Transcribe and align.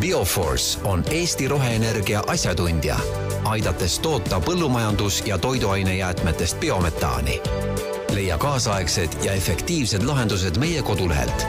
Bioforce 0.00 0.78
on 0.84 1.04
Eesti 1.10 1.48
roheenergia 1.48 2.22
asjatundja, 2.26 2.96
aidates 3.44 3.98
toota 3.98 4.40
põllumajandus- 4.40 5.26
ja 5.26 5.38
toiduainejäätmetest 5.38 6.60
biometaani. 6.60 7.40
leia 8.12 8.38
kaasaegsed 8.38 9.12
ja 9.22 9.32
efektiivsed 9.32 10.02
lahendused 10.02 10.56
meie 10.56 10.82
kodulehelt 10.82 11.46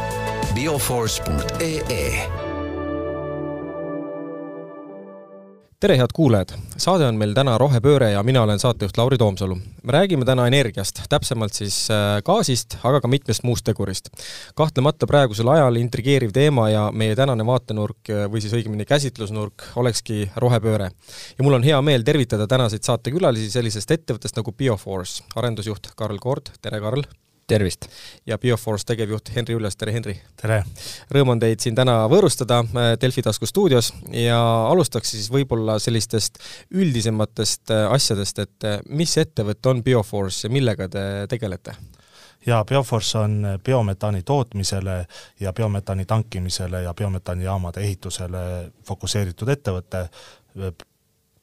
bioforce.ee 0.54 2.47
tere, 5.80 5.94
head 5.98 6.10
kuulajad! 6.14 6.56
saade 6.82 7.06
on 7.06 7.20
meil 7.22 7.36
täna 7.38 7.54
Rohepööre 7.62 8.08
ja 8.10 8.24
mina 8.26 8.42
olen 8.42 8.58
saatejuht 8.58 8.98
Lauri 8.98 9.18
Toomsalu. 9.22 9.56
me 9.84 9.94
räägime 9.94 10.26
täna 10.26 10.48
energiast, 10.50 11.04
täpsemalt 11.10 11.54
siis 11.54 11.76
äh, 11.94 12.18
gaasist, 12.26 12.80
aga 12.84 13.02
ka 13.02 13.08
mitmest 13.08 13.44
muust 13.46 13.66
tegurist. 13.66 14.10
kahtlemata 14.58 15.06
praegusel 15.06 15.52
ajal 15.54 15.78
intrigeeriv 15.78 16.34
teema 16.34 16.70
ja 16.70 16.88
meie 16.92 17.16
tänane 17.16 17.46
vaatenurk 17.46 18.10
äh, 18.10 18.26
või 18.26 18.42
siis 18.42 18.58
õigemini 18.58 18.90
käsitlusnurk 18.90 19.68
olekski 19.76 20.32
rohepööre. 20.36 20.90
ja 21.38 21.46
mul 21.46 21.60
on 21.60 21.70
hea 21.70 21.82
meel 21.82 22.02
tervitada 22.02 22.48
tänaseid 22.48 22.82
saatekülalisi 22.82 23.54
sellisest 23.54 23.92
ettevõttest 24.00 24.42
nagu 24.42 24.58
Bioforce, 24.58 25.30
arendusjuht 25.36 25.94
Karl 25.96 26.18
Kord, 26.18 26.56
tere 26.62 26.82
Karl! 26.82 27.06
Tervist! 27.48 27.86
ja 28.26 28.38
Bioforce 28.38 28.86
tegevjuht 28.86 29.32
Henri 29.36 29.56
Üllas, 29.56 29.78
tere 29.80 29.94
Henri! 29.96 30.18
tere! 30.42 30.60
Rõõm 31.14 31.32
on 31.36 31.42
teid 31.42 31.64
siin 31.64 31.76
täna 31.78 32.02
võõrustada 32.12 32.60
äh, 32.66 32.90
Delfi 33.00 33.24
tasku 33.24 33.48
stuudios 33.48 33.94
ja 34.12 34.40
alustaks 34.68 35.14
siis 35.16 35.30
võib-olla 35.32 35.78
sellistest 35.80 36.42
üldisematest 36.76 37.72
äh, 37.72 37.86
asjadest, 37.94 38.42
et 38.44 38.68
äh, 38.68 38.82
mis 38.90 39.16
ettevõte 39.18 39.72
on 39.72 39.84
Bioforce 39.84 40.48
ja 40.48 40.54
millega 40.54 40.90
te 40.92 41.06
tegelete? 41.32 41.78
jaa, 42.48 42.66
Bioforce 42.68 43.24
on 43.24 43.40
biometaani 43.64 44.24
tootmisele 44.28 45.00
ja 45.40 45.54
biometaani 45.54 46.06
tankimisele 46.06 46.84
ja 46.84 46.94
biometaanijaamade 46.94 47.84
ehitusele 47.84 48.44
fokusseeritud 48.88 49.50
ettevõte, 49.56 50.08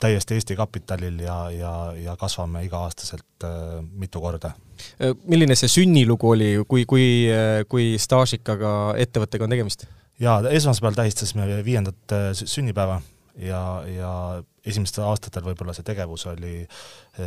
täiesti 0.01 0.37
Eesti 0.37 0.57
kapitalil 0.57 1.19
ja, 1.25 1.39
ja, 1.51 1.75
ja 1.97 2.17
kasvame 2.21 2.65
iga-aastaselt 2.67 3.49
mitu 3.97 4.21
korda. 4.21 4.53
Äh, 5.01 5.15
milline 5.31 5.57
see 5.59 5.71
sünnilugu 5.71 6.33
oli, 6.35 6.51
kui, 6.69 6.85
kui, 6.89 7.07
äh, 7.33 7.63
kui 7.71 7.95
staažikaga 8.01 8.95
ettevõttega 9.01 9.47
on 9.47 9.55
tegemist? 9.55 9.87
jaa, 10.23 10.39
esmaspäeval 10.55 10.99
tähistasime 11.01 11.47
viiendat 11.67 12.15
äh, 12.15 12.29
sünnipäeva 12.39 13.01
ja, 13.43 13.61
ja 13.91 14.11
esimestel 14.67 15.09
aastatel 15.09 15.45
võib-olla 15.47 15.75
see 15.75 15.87
tegevus 15.87 16.27
oli, 16.31 16.63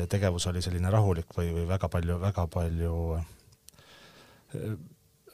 tegevus 0.09 0.47
oli 0.47 0.61
selline 0.63 0.91
rahulik 0.93 1.35
või, 1.35 1.51
või 1.53 1.65
väga 1.67 1.89
palju, 1.91 2.19
väga 2.21 2.47
palju 2.53 2.93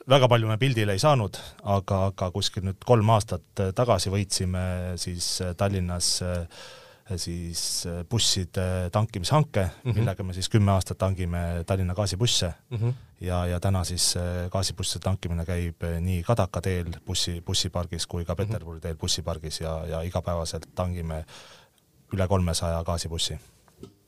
väga 0.10 0.28
palju 0.28 0.50
me 0.50 0.58
pildile 0.60 0.96
ei 0.96 1.02
saanud, 1.02 1.38
aga, 1.76 2.00
aga 2.10 2.30
kuskil 2.34 2.66
nüüd 2.68 2.82
kolm 2.86 3.12
aastat 3.14 3.64
tagasi 3.78 4.12
võitsime 4.12 4.64
siis 5.00 5.36
Tallinnas 5.58 6.16
äh, 6.26 6.66
siis 7.16 7.86
äh, 7.86 8.06
busside 8.10 8.90
tankimishanke 8.92 9.64
mm, 9.64 9.92
-hmm. 9.92 9.98
millega 9.98 10.24
me 10.24 10.34
siis 10.34 10.50
kümme 10.50 10.72
aastat 10.72 10.98
tangime 10.98 11.64
Tallinna 11.66 11.94
gaasibusse 11.94 12.54
mm 12.70 12.78
-hmm. 12.78 12.94
ja, 13.22 13.46
ja 13.46 13.60
täna 13.60 13.84
siis 13.84 14.18
äh, 14.18 14.50
gaasibusside 14.50 15.04
tankimine 15.04 15.46
käib 15.46 15.84
äh, 15.84 16.00
nii 16.02 16.24
Kadaka 16.24 16.62
teel 16.62 16.86
bussi, 17.06 17.42
bussipargis 17.42 18.08
kui 18.08 18.26
ka 18.26 18.34
mhm. 18.34 18.44
Peterburi 18.44 18.80
teel 18.80 18.96
bussipargis 18.96 19.62
ja, 19.62 19.86
ja 19.86 20.02
igapäevaselt 20.02 20.66
tangime 20.76 21.26
üle 22.14 22.28
kolmesaja 22.28 22.84
gaasibussi. 22.84 23.40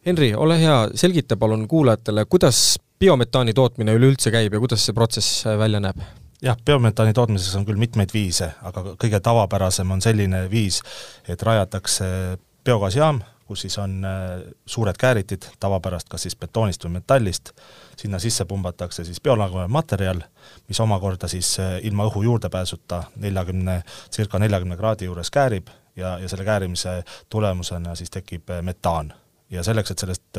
Henri, 0.05 0.35
ole 0.35 0.59
hea, 0.59 0.89
selgita 0.95 1.37
palun 1.37 1.67
kuulajatele, 1.67 2.25
kuidas 2.25 2.79
biometaani 2.99 3.53
tootmine 3.53 3.93
üleüldse 3.93 4.31
käib 4.31 4.53
ja 4.53 4.59
kuidas 4.59 4.85
see 4.85 4.93
protsess 4.93 5.45
välja 5.45 5.79
näeb? 5.79 5.97
jah, 6.41 6.57
biometaani 6.65 7.13
tootmises 7.13 7.55
on 7.55 7.65
küll 7.65 7.79
mitmeid 7.79 8.13
viise, 8.13 8.51
aga 8.61 8.83
kõige 9.01 9.19
tavapärasem 9.19 9.91
on 9.91 10.01
selline 10.01 10.45
viis, 10.51 10.81
et 11.27 11.41
rajatakse 11.41 12.37
biogaasijaam, 12.65 13.21
kus 13.45 13.61
siis 13.61 13.77
on 13.77 14.05
äh, 14.05 14.41
suured 14.65 14.97
kääritid, 14.97 15.45
tavapärast 15.59 16.09
kas 16.09 16.25
siis 16.25 16.35
betoonist 16.35 16.85
või 16.85 16.97
metallist, 16.97 17.51
sinna 17.97 18.19
sisse 18.19 18.45
pumbatakse 18.49 19.05
siis 19.05 19.21
biolagunev 19.21 19.69
materjal, 19.69 20.23
mis 20.67 20.79
omakorda 20.81 21.29
siis 21.29 21.51
äh, 21.61 21.77
ilma 21.85 22.07
õhu 22.09 22.23
juurdepääsuta 22.25 23.03
neljakümne, 23.21 23.81
circa 24.11 24.41
neljakümne 24.41 24.77
kraadi 24.77 25.05
juures 25.05 25.29
käärib 25.31 25.69
ja, 25.95 26.17
ja 26.19 26.29
selle 26.29 26.45
käärimise 26.45 27.03
tulemusena 27.29 27.95
siis 27.95 28.09
tekib 28.09 28.49
äh, 28.49 28.65
metaan. 28.65 29.13
Ja 29.53 29.61
selleks, 29.63 29.91
et 29.93 30.01
sellest 30.01 30.37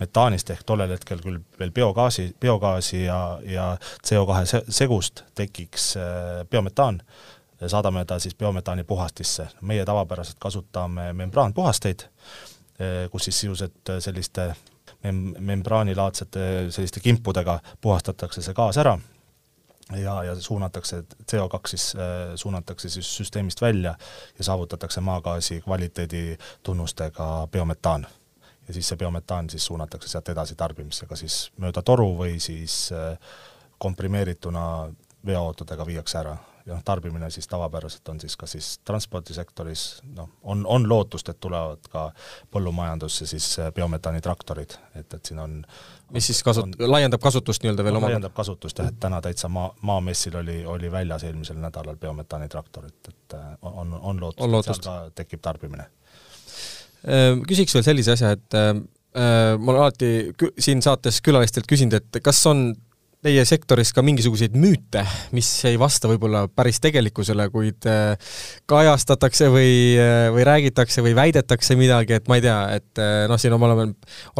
metaanist 0.00 0.48
ehk 0.50 0.62
tollel 0.64 0.94
hetkel 0.94 1.18
küll 1.20 1.42
veel 1.60 1.74
biogaasi, 1.76 2.30
biogaasi 2.40 3.02
ja, 3.02 3.18
ja 3.44 3.66
CO2 4.00 4.62
segust 4.72 5.26
tekiks 5.36 5.90
biometaan, 6.50 7.02
saadame 7.66 8.04
ta 8.04 8.18
siis 8.18 8.34
biometaani 8.34 8.84
puhastisse. 8.84 9.48
meie 9.60 9.84
tavapäraselt 9.84 10.36
kasutame 10.38 11.12
membraanpuhasteid, 11.12 12.00
eh, 12.78 13.10
kus 13.10 13.24
siis 13.24 13.40
sisuliselt 13.40 13.88
eh, 13.88 14.00
selliste 14.00 14.54
mem-, 15.02 15.34
membraanilaadsete 15.38 16.40
selliste 16.70 17.00
kimpudega 17.00 17.60
puhastatakse 17.80 18.42
see 18.42 18.54
gaas 18.54 18.76
ära 18.76 18.98
ja, 19.96 20.22
ja 20.24 20.34
suunatakse, 20.40 21.04
CO2 21.32 21.60
siis 21.66 21.92
suunatakse 22.34 22.88
siis 22.88 23.16
süsteemist 23.16 23.60
välja 23.62 23.94
ja 24.38 24.44
saavutatakse 24.44 25.00
maagaasi 25.00 25.60
kvaliteedi 25.60 26.38
tunnustega 26.62 27.48
biometaan. 27.52 28.06
ja 28.68 28.74
siis 28.74 28.88
see 28.88 28.96
biometaan 28.96 29.50
siis 29.50 29.66
suunatakse 29.66 30.08
sealt 30.08 30.28
edasi 30.28 30.54
tarbimisse, 30.54 31.06
kas 31.06 31.18
siis 31.18 31.52
mööda 31.56 31.82
toru 31.82 32.16
või 32.18 32.40
siis 32.40 32.90
komprimeerituna 33.78 34.90
veoautodega 35.26 35.86
viiakse 35.86 36.18
ära 36.18 36.36
ja 36.66 36.80
tarbimine 36.84 37.30
siis 37.30 37.48
tavapäraselt 37.48 38.08
on 38.08 38.20
siis 38.20 38.36
kas 38.36 38.52
siis 38.56 38.70
transpordisektoris, 38.84 39.84
noh, 40.16 40.28
on, 40.42 40.64
on 40.66 40.88
lootust, 40.88 41.28
et 41.28 41.40
tulevad 41.40 41.86
ka 41.90 42.08
põllumajandusse 42.50 43.26
siis 43.26 43.46
äh, 43.62 43.72
biometaani 43.74 44.20
traktorid, 44.20 44.74
et, 44.94 45.14
et 45.14 45.30
siin 45.30 45.38
on 45.42 45.60
mis 46.14 46.26
siis 46.26 46.42
kasut-, 46.46 46.74
laiendab 46.78 47.22
kasutust 47.22 47.62
nii-öelda 47.62 47.86
veel 47.86 48.00
oma 48.00 48.10
laiendab 48.10 48.34
kasutust 48.34 48.82
jah, 48.82 48.90
et 48.90 48.98
täna 49.00 49.20
täitsa 49.22 49.48
maa, 49.52 49.70
Maamessil 49.86 50.36
oli, 50.42 50.58
oli 50.66 50.90
väljas 50.92 51.24
eelmisel 51.28 51.60
nädalal 51.62 51.98
biometaani 52.02 52.48
traktor, 52.50 52.90
et, 52.90 53.12
et 53.14 53.38
äh, 53.38 53.46
on, 53.62 53.94
on 54.00 54.20
lootust, 54.20 54.42
on 54.44 54.52
lootust., 54.52 54.82
et 54.82 54.90
seal 54.90 55.10
ka 55.10 55.16
tekib 55.22 55.44
tarbimine. 55.46 55.86
Äh, 57.06 57.30
küsiks 57.46 57.78
veel 57.78 57.86
sellise 57.86 58.16
asja, 58.18 58.34
et 58.36 58.60
ma 59.16 59.72
olen 59.72 59.80
alati 59.80 60.08
siin 60.60 60.82
saates 60.84 61.22
külalistelt 61.24 61.64
küsinud, 61.70 61.94
et 61.96 62.18
kas 62.20 62.42
on 62.50 62.66
teie 63.24 63.42
sektoris 63.48 63.90
ka 63.96 64.02
mingisuguseid 64.04 64.54
müüte, 64.60 65.02
mis 65.34 65.48
ei 65.68 65.78
vasta 65.80 66.08
võib-olla 66.10 66.44
päris 66.52 66.78
tegelikkusele, 66.84 67.48
kuid 67.52 67.86
äh, 67.88 68.34
kajastatakse 68.68 69.48
või, 69.52 69.70
äh, 69.98 70.28
või 70.34 70.44
räägitakse 70.46 71.04
või 71.04 71.14
väidetakse 71.16 71.78
midagi, 71.78 72.18
et 72.18 72.28
ma 72.30 72.38
ei 72.38 72.44
tea, 72.44 72.58
et 72.76 73.02
äh, 73.02 73.24
noh, 73.30 73.40
siin 73.40 73.56
me 73.56 73.68
oleme, 73.68 73.86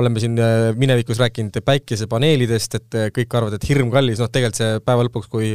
oleme 0.03 0.22
siin 0.22 0.37
minevikus 0.78 1.20
rääkinud 1.22 1.56
päikesepaneelidest, 1.66 2.78
et 2.78 2.98
kõik 3.16 3.38
arvavad, 3.38 3.56
et 3.56 3.69
hirm 3.69 3.91
kallis, 3.94 4.20
noh 4.22 4.31
tegelikult 4.31 4.60
see 4.60 4.81
päeva 4.87 5.06
lõpuks, 5.08 5.31
kui 5.32 5.54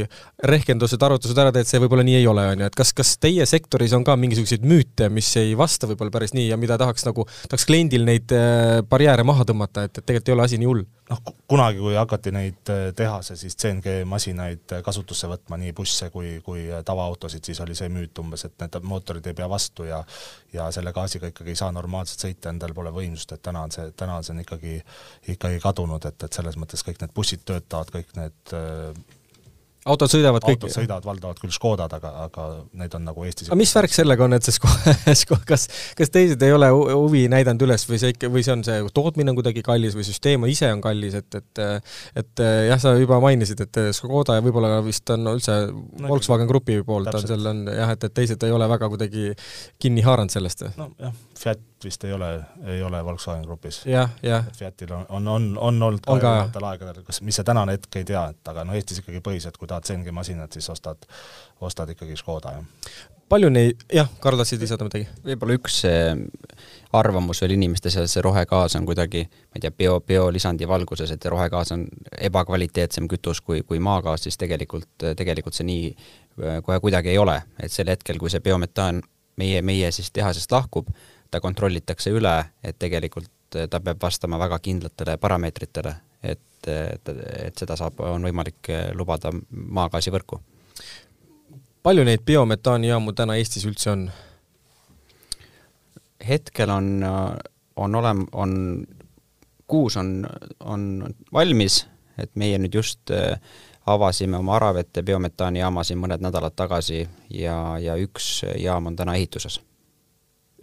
rehkendused, 0.52 1.02
arvutused 1.02 1.38
ära 1.38 1.54
teed, 1.54 1.70
see 1.70 1.80
võib-olla 1.82 2.04
nii 2.06 2.18
ei 2.20 2.26
ole, 2.30 2.46
on 2.52 2.64
ju, 2.64 2.70
et 2.72 2.78
kas, 2.82 2.92
kas 2.96 3.14
teie 3.22 3.46
sektoris 3.48 3.94
on 3.96 4.04
ka 4.06 4.18
mingisuguseid 4.18 4.66
müüte, 4.66 5.08
mis 5.14 5.30
ei 5.40 5.54
vasta 5.58 5.88
võib-olla 5.90 6.12
päris 6.14 6.34
nii 6.36 6.50
ja 6.50 6.58
mida 6.60 6.76
tahaks 6.80 7.06
nagu, 7.08 7.28
tahaks 7.46 7.68
kliendil 7.70 8.04
neid 8.08 8.34
barjääre 8.90 9.24
maha 9.26 9.46
tõmmata, 9.48 9.86
et, 9.86 9.94
et 9.94 10.04
tegelikult 10.04 10.32
ei 10.32 10.36
ole 10.36 10.50
asi 10.50 10.60
nii 10.60 10.72
hull? 10.72 10.84
Noh, 11.12 11.34
kunagi, 11.48 11.80
kui 11.82 11.94
hakati 11.96 12.32
neid 12.34 12.60
teha, 12.64 12.92
tehase 12.96 13.36
siis 13.36 13.56
CNG 13.58 14.02
masinaid 14.08 14.74
kasutusse 14.84 15.28
võtma, 15.30 15.58
nii 15.60 15.72
busse 15.76 16.08
kui, 16.14 16.34
kui 16.44 16.66
tavaautosid, 16.84 17.44
siis 17.44 17.60
oli 17.64 17.76
see 17.78 17.90
müüt 17.92 18.18
umbes, 18.22 18.46
et 18.48 18.54
need 18.62 18.78
mootorid 18.88 19.26
ei 19.28 19.36
pea 19.38 19.48
vastu 19.50 19.86
ja 19.88 20.02
ja 20.52 20.68
selle 20.74 20.92
gaasiga 20.92 21.30
ikkagi 21.32 21.54
ei 21.54 21.58
saa 21.58 21.72
normaalselt 21.72 22.26
sõita, 22.26 22.52
endal 22.52 22.74
pole 22.76 22.92
võimsust, 22.92 23.32
et 23.32 23.42
täna 23.42 23.64
on 23.66 23.72
see, 23.72 23.88
täna 23.96 24.18
on 24.18 24.26
see 24.26 24.34
on 24.34 24.42
ikkagi, 24.44 24.76
ikkagi 25.34 25.60
kadunud, 25.62 26.04
et, 26.08 26.28
et 26.28 26.40
selles 26.40 26.58
mõttes 26.60 26.84
kõik 26.84 27.00
need 27.00 27.14
bussid 27.16 27.44
töötavad, 27.48 27.92
kõik 27.94 28.12
need 28.18 28.56
autod 29.88 30.12
sõidavad 30.12 30.44
kõik? 30.44 30.60
autod 30.60 30.74
sõidavad 30.74 31.06
valdavalt 31.06 31.40
küll 31.42 31.54
Škodad, 31.54 31.92
aga, 31.98 32.12
aga 32.26 32.46
need 32.78 32.94
on 32.98 33.06
nagu 33.08 33.24
Eestis 33.26 33.50
aga 33.50 33.58
mis 33.58 33.72
värk 33.74 33.94
sellega 33.94 34.26
on, 34.26 34.36
et 34.36 34.46
see 34.46 34.54
Škoda, 34.56 35.42
kas, 35.50 35.66
kas 35.98 36.12
teised 36.14 36.42
ei 36.46 36.54
ole 36.54 36.68
huvi 36.72 37.24
näidanud 37.32 37.66
üles 37.66 37.86
või 37.88 38.00
see 38.02 38.12
ikka, 38.14 38.30
või 38.32 38.44
see 38.46 38.54
on 38.54 38.64
see 38.66 38.78
tootmine 38.94 39.32
on 39.32 39.38
kuidagi 39.40 39.64
kallis 39.66 39.96
või 39.98 40.06
süsteem 40.06 40.46
ise 40.50 40.70
on 40.74 40.82
kallis, 40.84 41.16
et, 41.18 41.40
et 41.40 41.62
et 42.22 42.44
jah, 42.68 42.80
sa 42.82 42.94
juba 42.98 43.18
mainisid, 43.22 43.64
et 43.66 43.82
Škoda 43.96 44.38
ja 44.38 44.44
võib-olla 44.44 44.78
vist 44.86 45.10
on 45.14 45.34
üldse 45.34 45.58
no, 45.72 46.08
Volkswagen 46.10 46.50
Grupi 46.50 46.78
poolt 46.86 47.10
täpselt. 47.10 47.30
on 47.30 47.42
seal 47.42 47.52
on 47.52 47.64
jah, 47.72 47.94
et, 47.96 48.08
et 48.08 48.16
teised 48.20 48.46
ei 48.46 48.54
ole 48.54 48.68
väga 48.70 48.90
kuidagi 48.92 49.32
kinni 49.82 50.04
haaranud 50.06 50.34
sellest? 50.34 50.66
nojah, 50.78 51.14
Fiat 51.42 51.60
vist 51.84 52.04
ei 52.04 52.12
ole, 52.12 52.28
ei 52.66 52.82
ole 52.82 53.04
Volkswagen 53.04 53.42
Grupis. 53.42 53.80
jah, 53.86 54.10
jah. 54.22 54.44
Fiatil 54.56 54.92
on, 54.92 55.06
on, 55.08 55.28
on, 55.28 55.46
on 55.58 55.82
olnud 55.82 56.04
ka 56.06 56.14
erinevatel 56.16 56.66
aegadel, 56.68 57.02
kas, 57.06 57.20
mis 57.26 57.38
see 57.38 57.46
tänane 57.46 57.74
hetk 57.74 57.96
ei 57.98 58.04
tea, 58.06 58.22
et 58.30 58.50
aga 58.52 58.62
no 58.66 58.76
Eestis 58.78 59.00
ikkagi 59.02 59.22
põhiliselt, 59.24 59.56
kui 59.58 59.70
tahad 59.70 59.88
CNG 59.88 60.14
masinat, 60.14 60.52
siis 60.54 60.68
ostad, 60.70 61.02
ostad 61.60 61.90
ikkagi 61.90 62.14
Škoda, 62.20 62.52
jah. 62.54 62.92
palju 63.32 63.50
neid, 63.50 63.82
jah, 63.92 64.10
Karl, 64.22 64.38
tahtsid 64.38 64.62
lisada 64.62 64.86
midagi? 64.86 65.08
võib-olla 65.24 65.56
üks 65.58 65.80
arvamus 66.94 67.42
veel 67.42 67.56
inimeste 67.56 67.90
seas, 67.90 68.14
see 68.14 68.22
rohegaas 68.22 68.76
on 68.78 68.86
kuidagi, 68.86 69.24
ma 69.26 69.58
ei 69.58 69.64
tea, 69.64 69.72
bio, 69.82 69.96
biolisandi 70.06 70.68
valguses, 70.68 71.10
et 71.10 71.26
rohegaas 71.32 71.72
on 71.74 71.88
ebakvaliteetsem 72.20 73.08
kütus 73.10 73.40
kui, 73.40 73.64
kui 73.66 73.82
maagaas, 73.82 74.28
siis 74.28 74.38
tegelikult, 74.38 75.08
tegelikult 75.18 75.58
see 75.58 75.66
nii 75.66 75.90
kohe 76.62 76.78
kuidagi 76.84 77.10
ei 77.16 77.18
ole, 77.18 77.40
et 77.58 77.72
sel 77.72 77.90
hetkel, 77.90 78.20
kui 78.22 78.30
see 78.30 78.44
biometaan 78.44 79.02
meie, 79.40 79.62
meie 79.64 79.90
siis 79.90 80.12
tehasest 80.12 80.52
lahkub, 80.52 80.92
ta 81.32 81.40
kontrollitakse 81.40 82.12
üle, 82.12 82.36
et 82.62 82.78
tegelikult 82.78 83.30
ta 83.70 83.80
peab 83.80 84.00
vastama 84.00 84.38
väga 84.40 84.58
kindlatele 84.64 85.16
parameetritele, 85.20 85.94
et, 86.22 86.68
et, 86.68 87.08
et 87.48 87.58
seda 87.58 87.76
saab, 87.76 88.00
on 88.04 88.24
võimalik 88.28 88.70
lubada 88.96 89.32
maagaasivõrku. 89.50 90.40
palju 91.82 92.04
neid 92.04 92.22
biometaanijaamu 92.26 93.12
täna 93.12 93.36
Eestis 93.40 93.66
üldse 93.68 93.90
on? 93.90 94.10
hetkel 96.28 96.70
on, 96.70 97.04
on 97.76 97.94
olem-, 97.94 98.28
on, 98.32 98.86
kuus 99.66 99.96
on, 99.96 100.26
on 100.60 101.14
valmis, 101.32 101.86
et 102.18 102.30
meie 102.36 102.58
nüüd 102.58 102.74
just 102.78 103.10
äh, 103.10 103.40
avasime 103.86 104.36
oma 104.36 104.56
Aravete 104.56 105.02
biometaanijaama 105.02 105.84
siin 105.84 105.98
mõned 105.98 106.22
nädalad 106.22 106.54
tagasi 106.56 107.02
ja, 107.30 107.56
ja 107.82 107.96
üks 107.98 108.44
jaam 108.58 108.86
on 108.86 108.96
täna 108.96 109.16
ehituses. 109.18 109.60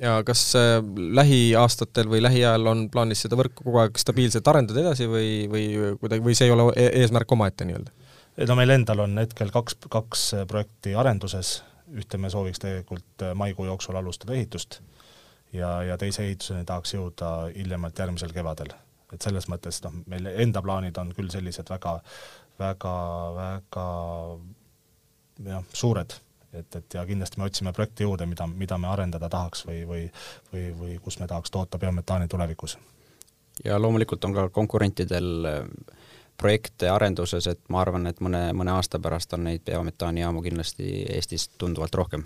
Ja 0.02 0.18
kas 0.28 0.44
äh, 0.58 0.80
lähiaastatel 1.20 2.10
või 2.12 2.22
lähiajal 2.24 2.68
on 2.72 2.86
plaanis 2.92 3.26
seda 3.26 3.40
võrku 3.40 3.66
kogu 3.66 3.82
aeg 3.84 4.00
stabiilselt 4.00 4.48
arendada 4.48 4.84
edasi 4.84 5.10
või, 5.12 5.32
või 5.52 5.66
kuidagi, 6.02 6.26
või 6.26 6.38
see 6.38 6.50
ei 6.50 6.56
ole 6.56 6.70
e-, 6.76 6.92
eesmärk 7.02 7.32
omaette 7.36 7.68
nii-öelda? 7.68 7.96
no 8.48 8.60
meil 8.60 8.76
endal 8.76 9.06
on 9.06 9.18
hetkel 9.20 9.52
kaks, 9.52 9.80
kaks 9.92 10.26
projekti 10.48 10.96
arenduses, 10.96 11.60
ühte 11.92 12.20
me 12.22 12.32
sooviks 12.32 12.62
tegelikult 12.64 13.26
äh, 13.26 13.36
maikuu 13.36 13.68
jooksul 13.68 14.00
alustada 14.00 14.38
ehitust 14.38 14.82
ja, 15.54 15.80
ja 15.84 15.98
teise 15.98 16.24
ehituseni 16.28 16.68
tahaks 16.68 16.94
jõuda 16.96 17.34
hiljemalt 17.56 18.00
järgmisel 18.00 18.36
kevadel. 18.36 18.72
et 19.14 19.22
selles 19.22 19.50
mõttes 19.50 19.82
noh, 19.84 20.04
meil 20.08 20.30
enda 20.36 20.62
plaanid 20.62 20.98
on 21.02 21.16
küll 21.18 21.32
sellised 21.34 21.70
väga 21.70 22.00
väga, 22.60 22.96
väga 23.36 23.86
jah, 25.48 25.64
suured, 25.74 26.16
et, 26.54 26.76
et 26.76 26.94
ja 26.94 27.06
kindlasti 27.06 27.40
me 27.40 27.46
otsime 27.46 27.74
projekte 27.74 28.04
juurde, 28.04 28.26
mida, 28.26 28.48
mida 28.48 28.78
me 28.78 28.88
arendada 28.88 29.30
tahaks 29.30 29.66
või, 29.68 29.84
või 29.88 30.06
või, 30.54 30.66
või 30.80 30.98
kus 31.04 31.20
me 31.20 31.28
tahaks 31.28 31.52
toota 31.52 31.78
biometaani 31.78 32.28
tulevikus. 32.28 32.78
ja 33.66 33.82
loomulikult 33.82 34.26
on 34.26 34.34
ka 34.34 34.50
konkurentidel 34.50 35.46
äh, 35.46 35.64
projekte 36.38 36.90
arenduses, 36.90 37.48
et 37.48 37.60
ma 37.70 37.82
arvan, 37.82 38.08
et 38.08 38.20
mõne, 38.20 38.50
mõne 38.54 38.72
aasta 38.72 39.00
pärast 39.00 39.34
on 39.34 39.44
neid 39.44 39.66
biometaanijaamu 39.66 40.42
kindlasti 40.42 41.06
Eestis 41.16 41.50
tunduvalt 41.58 41.96
rohkem 41.96 42.26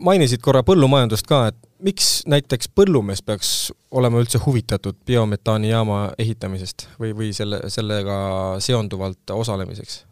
mainisid 0.00 0.42
korra 0.42 0.62
põllumajandust 0.66 1.26
ka, 1.26 1.46
et 1.50 1.58
miks 1.82 2.22
näiteks 2.30 2.70
põllumees 2.76 3.22
peaks 3.26 3.72
olema 3.90 4.20
üldse 4.22 4.38
huvitatud 4.44 4.96
biometaanijaama 5.06 6.12
ehitamisest 6.22 6.86
või, 7.00 7.12
või 7.16 7.32
selle, 7.36 7.62
sellega 7.72 8.16
seonduvalt 8.62 9.34
osalemiseks? 9.34 10.02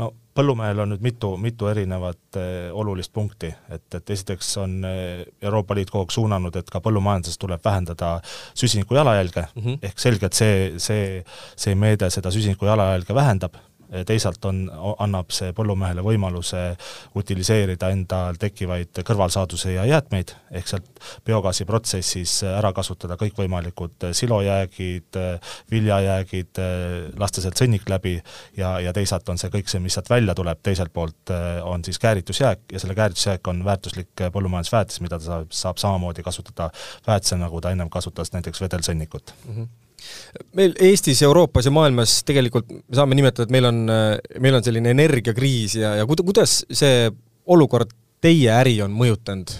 No 0.00 0.12
põllumehel 0.36 0.82
on 0.84 0.92
nüüd 0.92 1.04
mitu, 1.04 1.32
mitu 1.40 1.70
erinevat 1.70 2.38
eh, 2.40 2.68
olulist 2.76 3.12
punkti, 3.14 3.50
et, 3.72 3.86
et 3.98 4.12
esiteks 4.12 4.50
on 4.62 4.74
eh, 4.84 5.22
Euroopa 5.42 5.76
Liit 5.76 5.92
kogu 5.92 6.04
aeg 6.04 6.16
suunanud, 6.16 6.58
et 6.60 6.68
ka 6.72 6.82
põllumajanduses 6.84 7.40
tuleb 7.40 7.64
vähendada 7.64 8.16
süsiniku 8.54 8.98
jalajälge 8.98 9.46
mm, 9.46 9.62
-hmm. 9.62 9.78
ehk 9.88 9.98
selgelt 9.98 10.36
see, 10.36 10.74
see, 10.82 11.24
see 11.56 11.74
meede 11.74 12.10
seda 12.10 12.30
süsiniku 12.30 12.68
jalajälge 12.68 13.14
vähendab 13.14 13.56
teisalt 14.06 14.44
on, 14.48 14.64
annab 14.98 15.30
see 15.34 15.52
põllumehele 15.56 16.02
võimaluse 16.04 16.62
utiliseerida 17.18 17.90
endal 17.94 18.38
tekkivaid 18.40 19.02
kõrvalsaadusi 19.06 19.76
ja 19.76 19.84
jäätmeid, 19.88 20.34
ehk 20.58 20.70
sealt 20.70 21.02
biogaasiprotsessis 21.26 22.38
ära 22.48 22.72
kasutada 22.76 23.18
kõikvõimalikud 23.20 24.08
silojäägid, 24.16 25.20
viljajäägid, 25.70 26.62
lasta 27.18 27.44
sealt 27.44 27.62
sõnnik 27.62 27.88
läbi 27.90 28.16
ja, 28.56 28.76
ja 28.82 28.94
teisalt 28.96 29.28
on 29.32 29.40
see 29.40 29.52
kõik 29.54 29.70
see, 29.70 29.82
mis 29.84 29.96
sealt 29.96 30.10
välja 30.10 30.34
tuleb, 30.38 30.60
teiselt 30.66 30.92
poolt 30.92 31.34
on 31.64 31.84
siis 31.86 32.00
kääritusjääk 32.02 32.72
ja 32.72 32.82
selle 32.82 32.98
kääritusjääk 32.98 33.48
on 33.52 33.64
väärtuslik 33.64 34.26
põllumajandusväetis, 34.34 35.00
mida 35.04 35.20
ta 35.20 35.30
saab, 35.30 35.50
saab 35.54 35.82
samamoodi 35.82 36.26
kasutada 36.26 36.70
väetisena, 37.06 37.46
nagu 37.46 37.60
ta 37.60 37.74
ennem 37.74 37.90
kasutas 37.92 38.32
näiteks 38.34 38.62
vedelsõnnikut 38.66 39.34
mm. 39.46 39.56
-hmm 39.56 39.85
meil 40.56 40.74
Eestis, 40.88 41.22
Euroopas 41.26 41.68
ja 41.68 41.74
maailmas 41.74 42.20
tegelikult 42.26 42.70
me 42.72 42.98
saame 42.98 43.18
nimetada, 43.18 43.46
et 43.46 43.54
meil 43.54 43.68
on, 43.70 43.84
meil 44.40 44.58
on 44.58 44.66
selline 44.66 44.92
energiakriis 44.96 45.78
ja, 45.80 45.94
ja 46.00 46.08
kuidas 46.08 46.62
see 46.70 47.06
olukord 47.46 47.92
teie 48.26 48.50
äri 48.50 48.76
on 48.84 48.94
mõjutanud, 48.96 49.50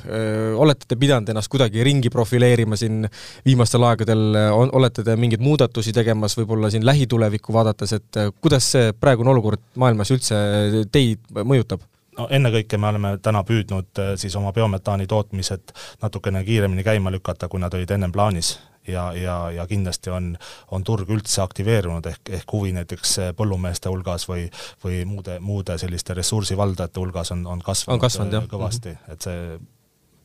olete 0.59 0.89
te 0.89 0.97
pidanud 0.99 1.29
ennast 1.31 1.51
kuidagi 1.53 1.85
ringi 1.87 2.11
profileerima 2.13 2.79
siin 2.81 3.05
viimastel 3.47 3.85
aegadel, 3.87 4.23
on, 4.55 4.73
olete 4.79 5.05
te 5.07 5.17
mingeid 5.21 5.45
muudatusi 5.45 5.93
tegemas 5.97 6.37
võib-olla 6.39 6.71
siin 6.73 6.87
lähitulevikku 6.87 7.55
vaadates, 7.55 7.93
et 7.99 8.21
kuidas 8.41 8.71
see 8.75 8.95
praegune 8.97 9.33
olukord 9.35 9.63
maailmas 9.83 10.13
üldse 10.15 10.41
teid 10.93 11.23
mõjutab? 11.37 11.85
no 12.17 12.31
ennekõike 12.33 12.79
me 12.81 12.89
oleme 12.89 13.11
täna 13.23 13.43
püüdnud 13.45 14.01
siis 14.17 14.35
oma 14.41 14.53
biometaani 14.57 15.07
tootmised 15.11 15.75
natukene 16.03 16.41
kiiremini 16.47 16.85
käima 16.87 17.13
lükata, 17.13 17.51
kui 17.53 17.61
nad 17.61 17.75
olid 17.77 17.93
ennem 17.93 18.13
plaanis 18.13 18.55
ja, 18.89 19.13
ja, 19.17 19.37
ja 19.51 19.67
kindlasti 19.67 20.11
on, 20.11 20.33
on 20.71 20.85
turg 20.85 21.11
üldse 21.11 21.43
aktiveerunud, 21.43 22.07
ehk, 22.07 22.33
ehk 22.41 22.53
huvi 22.53 22.73
näiteks 22.77 23.17
põllumeeste 23.37 23.93
hulgas 23.93 24.29
või, 24.29 24.49
või 24.85 25.05
muude, 25.09 25.39
muude 25.41 25.79
selliste 25.79 26.15
ressursivaldajate 26.15 27.01
hulgas 27.01 27.33
on, 27.37 27.47
on 27.47 27.63
kasvanud, 27.65 27.97
on 27.97 28.05
kasvanud 28.07 28.39
jah. 28.41 28.49
kõvasti 28.51 28.95
mm, 28.95 29.03
-hmm. 29.07 29.13
et 29.13 29.29
see 29.29 29.59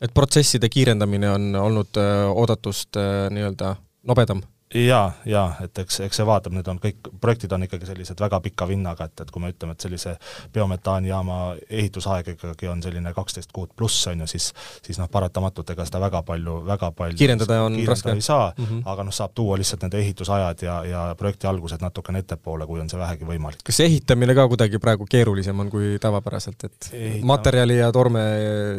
et 0.01 0.13
protsesside 0.13 0.69
kiirendamine 0.69 1.29
on 1.29 1.55
olnud 1.55 1.97
öö, 1.97 2.25
oodatust 2.33 2.97
nii-öelda 3.29 3.75
nobedam? 4.07 4.41
Jaa, 4.75 5.11
jaa, 5.25 5.55
et 5.63 5.77
eks, 5.83 5.99
eks 6.05 6.21
see 6.21 6.25
vaatab, 6.27 6.53
need 6.55 6.67
on 6.71 6.79
kõik, 6.79 7.09
projektid 7.21 7.51
on 7.51 7.65
ikkagi 7.65 7.89
sellised 7.89 8.19
väga 8.23 8.39
pika 8.45 8.67
vinnaga, 8.69 9.07
et, 9.09 9.23
et 9.23 9.31
kui 9.31 9.43
me 9.43 9.51
ütleme, 9.51 9.75
et 9.75 9.83
sellise 9.83 10.13
biometaanijaama 10.53 11.39
ehitusaeg 11.67 12.31
ikkagi 12.35 12.69
on 12.71 12.83
selline 12.83 13.11
kaksteist 13.13 13.51
kuud 13.51 13.73
pluss, 13.75 14.07
on 14.07 14.23
ju, 14.23 14.27
siis 14.31 14.51
siis 14.85 14.99
noh, 15.01 15.09
paratamatult 15.11 15.73
ega 15.73 15.85
seda 15.87 15.99
väga 16.03 16.21
palju, 16.27 16.61
väga 16.67 16.91
palju 16.95 17.19
kiirendada 17.19 17.57
on 17.65 17.75
kiirendada 17.75 17.91
raske. 17.91 18.15
ei 18.15 18.23
saa 18.23 18.53
mm, 18.55 18.65
-hmm. 18.65 18.81
aga 18.93 19.03
noh, 19.03 19.13
saab 19.13 19.35
tuua 19.35 19.57
lihtsalt 19.59 19.83
nende 19.83 19.99
ehitusajad 19.99 20.63
ja, 20.63 20.77
ja 20.85 21.03
projekti 21.19 21.47
algused 21.47 21.83
natukene 21.83 22.23
ettepoole, 22.23 22.65
kui 22.65 22.79
on 22.79 22.89
see 22.89 22.99
vähegi 22.99 23.27
võimalik. 23.27 23.63
kas 23.63 23.79
ehitamine 23.79 24.35
ka 24.35 24.47
kuidagi 24.47 24.79
praegu 24.79 25.05
keerulisem 25.09 25.59
on 25.59 25.69
kui 25.69 25.97
tavapäraselt, 26.01 26.63
et 26.63 26.89
Ehita... 26.93 27.25
materjali 27.25 27.77
ja 27.77 27.91
torme 27.91 28.23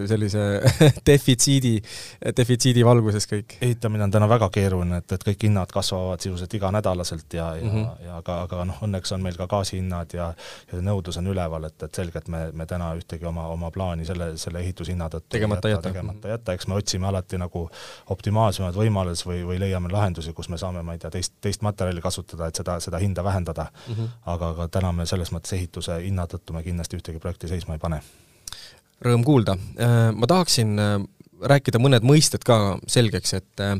sellise 0.08 0.40
defitsiidi, 1.10 1.76
defitsiidi 2.36 2.84
valguses 2.84 3.28
kõik? 3.28 3.58
ehitamine 3.60 4.08
on 4.08 4.10
täna 4.10 4.28
väga 4.28 4.50
keeruline, 4.50 5.04
et, 5.04 5.12
et 5.12 5.28
kõik 5.28 5.48
hinnad 5.50 5.68
kasvavad 5.68 5.81
sisuliselt 5.82 6.54
iganädalaselt 6.54 7.34
ja, 7.34 7.56
ja 7.56 7.62
mm, 7.62 7.70
-hmm. 7.70 8.04
ja 8.06 8.16
aga, 8.16 8.40
aga 8.42 8.64
noh, 8.64 8.82
õnneks 8.86 9.14
on 9.14 9.22
meil 9.22 9.36
ka 9.36 9.46
gaasihinnad 9.46 10.14
ja 10.14 10.34
ja 10.72 10.80
nõudlus 10.80 11.18
on 11.18 11.26
üleval, 11.26 11.64
et, 11.68 11.82
et 11.82 11.94
selgelt 11.94 12.28
me, 12.28 12.42
me 12.52 12.66
täna 12.66 12.92
ühtegi 12.98 13.26
oma, 13.28 13.46
oma 13.52 13.70
plaani 13.70 14.06
selle, 14.08 14.32
selle 14.40 14.62
ehitushinna 14.62 15.08
tõttu 15.12 15.34
tegemata 15.36 15.68
jätta, 15.68 15.88
tegemata 15.88 16.32
jätta, 16.34 16.56
eks 16.56 16.68
me 16.70 16.78
otsime 16.78 17.08
alati 17.10 17.38
nagu 17.40 17.64
optimaalsemaid 18.14 18.76
võimalusi 18.76 19.28
või, 19.28 19.42
või 19.46 19.60
leiame 19.60 19.92
lahendusi, 19.92 20.32
kus 20.32 20.48
me 20.48 20.58
saame, 20.58 20.82
ma 20.82 20.96
ei 20.96 21.02
tea, 21.02 21.10
teist, 21.10 21.34
teist 21.40 21.62
materjali 21.62 22.00
kasutada, 22.00 22.48
et 22.48 22.60
seda, 22.62 22.78
seda 22.80 23.00
hinda 23.02 23.24
vähendada 23.24 23.68
mm. 23.72 23.94
-hmm. 23.94 24.18
aga, 24.34 24.52
aga 24.56 24.68
täna 24.68 24.92
me 24.92 25.06
selles 25.06 25.32
mõttes 25.32 25.56
ehituse 25.58 26.00
hinna 26.02 26.26
tõttu 26.26 26.52
me 26.52 26.62
kindlasti 26.62 27.00
ühtegi 27.00 27.18
projekti 27.18 27.48
seisma 27.48 27.78
ei 27.78 27.82
pane 27.82 28.02
rõõm 29.02 29.24
kuulda. 29.26 29.56
Äh, 29.80 30.12
ma 30.14 30.26
tahaksin 30.30 30.78
äh, 30.78 31.00
rääkida 31.48 31.80
mõned 31.82 32.04
mõisted 32.06 32.44
ka 32.46 32.76
selgeks, 32.90 33.34
et 33.38 33.62
äh, 33.62 33.74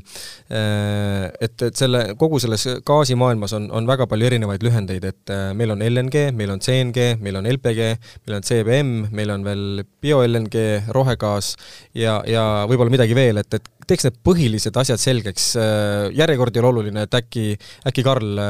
et, 1.41 1.57
et 1.69 1.79
selle, 1.79 2.03
kogu 2.21 2.41
selles 2.43 2.65
gaasimaailmas 2.87 3.55
on, 3.59 3.69
on 3.75 3.89
väga 3.89 4.07
palju 4.11 4.29
erinevaid 4.29 4.65
lühendeid, 4.65 5.05
et 5.09 5.33
äh, 5.33 5.51
meil 5.59 5.75
on 5.75 5.85
LNG, 5.85 6.31
meil 6.37 6.53
on 6.55 6.63
CNG, 6.63 7.17
meil 7.23 7.39
on 7.41 7.49
LPG, 7.49 7.93
meil 8.27 8.39
on 8.39 8.47
CBM, 8.47 8.95
meil 9.15 9.35
on 9.35 9.47
veel 9.47 9.85
bio-LNG, 10.03 10.65
rohegaas 10.95 11.55
ja, 11.99 12.21
ja 12.29 12.47
võib-olla 12.71 12.95
midagi 12.95 13.17
veel, 13.19 13.43
et, 13.43 13.59
et 13.59 13.71
teeks 13.89 14.07
need 14.07 14.19
põhilised 14.27 14.77
asjad 14.83 15.03
selgeks, 15.03 15.53
äh, 15.61 16.09
järjekord 16.19 16.57
ei 16.57 16.65
ole 16.65 16.73
oluline, 16.73 17.07
et 17.07 17.21
äkki, 17.23 17.47
äkki 17.89 18.07
Karl, 18.07 18.43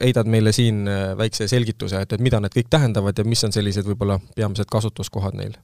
heidad 0.00 0.28
meile 0.30 0.52
siin 0.56 0.84
väikse 1.18 1.48
selgituse, 1.50 2.02
et, 2.02 2.16
et 2.16 2.22
mida 2.22 2.40
need 2.42 2.54
kõik 2.54 2.70
tähendavad 2.72 3.18
ja 3.18 3.26
mis 3.26 3.42
on 3.46 3.54
sellised 3.54 3.86
võib-olla 3.86 4.20
peamised 4.36 4.70
kasutuskohad 4.70 5.38
neil? 5.38 5.56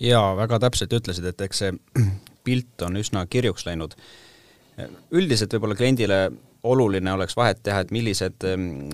jaa, 0.00 0.34
väga 0.36 0.60
täpselt 0.66 0.92
ütlesid, 0.92 1.26
et 1.30 1.46
eks 1.46 1.62
see 1.64 1.72
pilt 2.44 2.82
on 2.86 2.96
üsna 3.00 3.26
kirjuks 3.26 3.66
läinud. 3.66 3.96
üldiselt 5.12 5.52
võib-olla 5.52 5.76
kliendile 5.76 6.20
oluline 6.62 7.12
oleks 7.12 7.36
vahet 7.36 7.62
teha, 7.62 7.80
et 7.80 7.90
millised, 7.90 8.46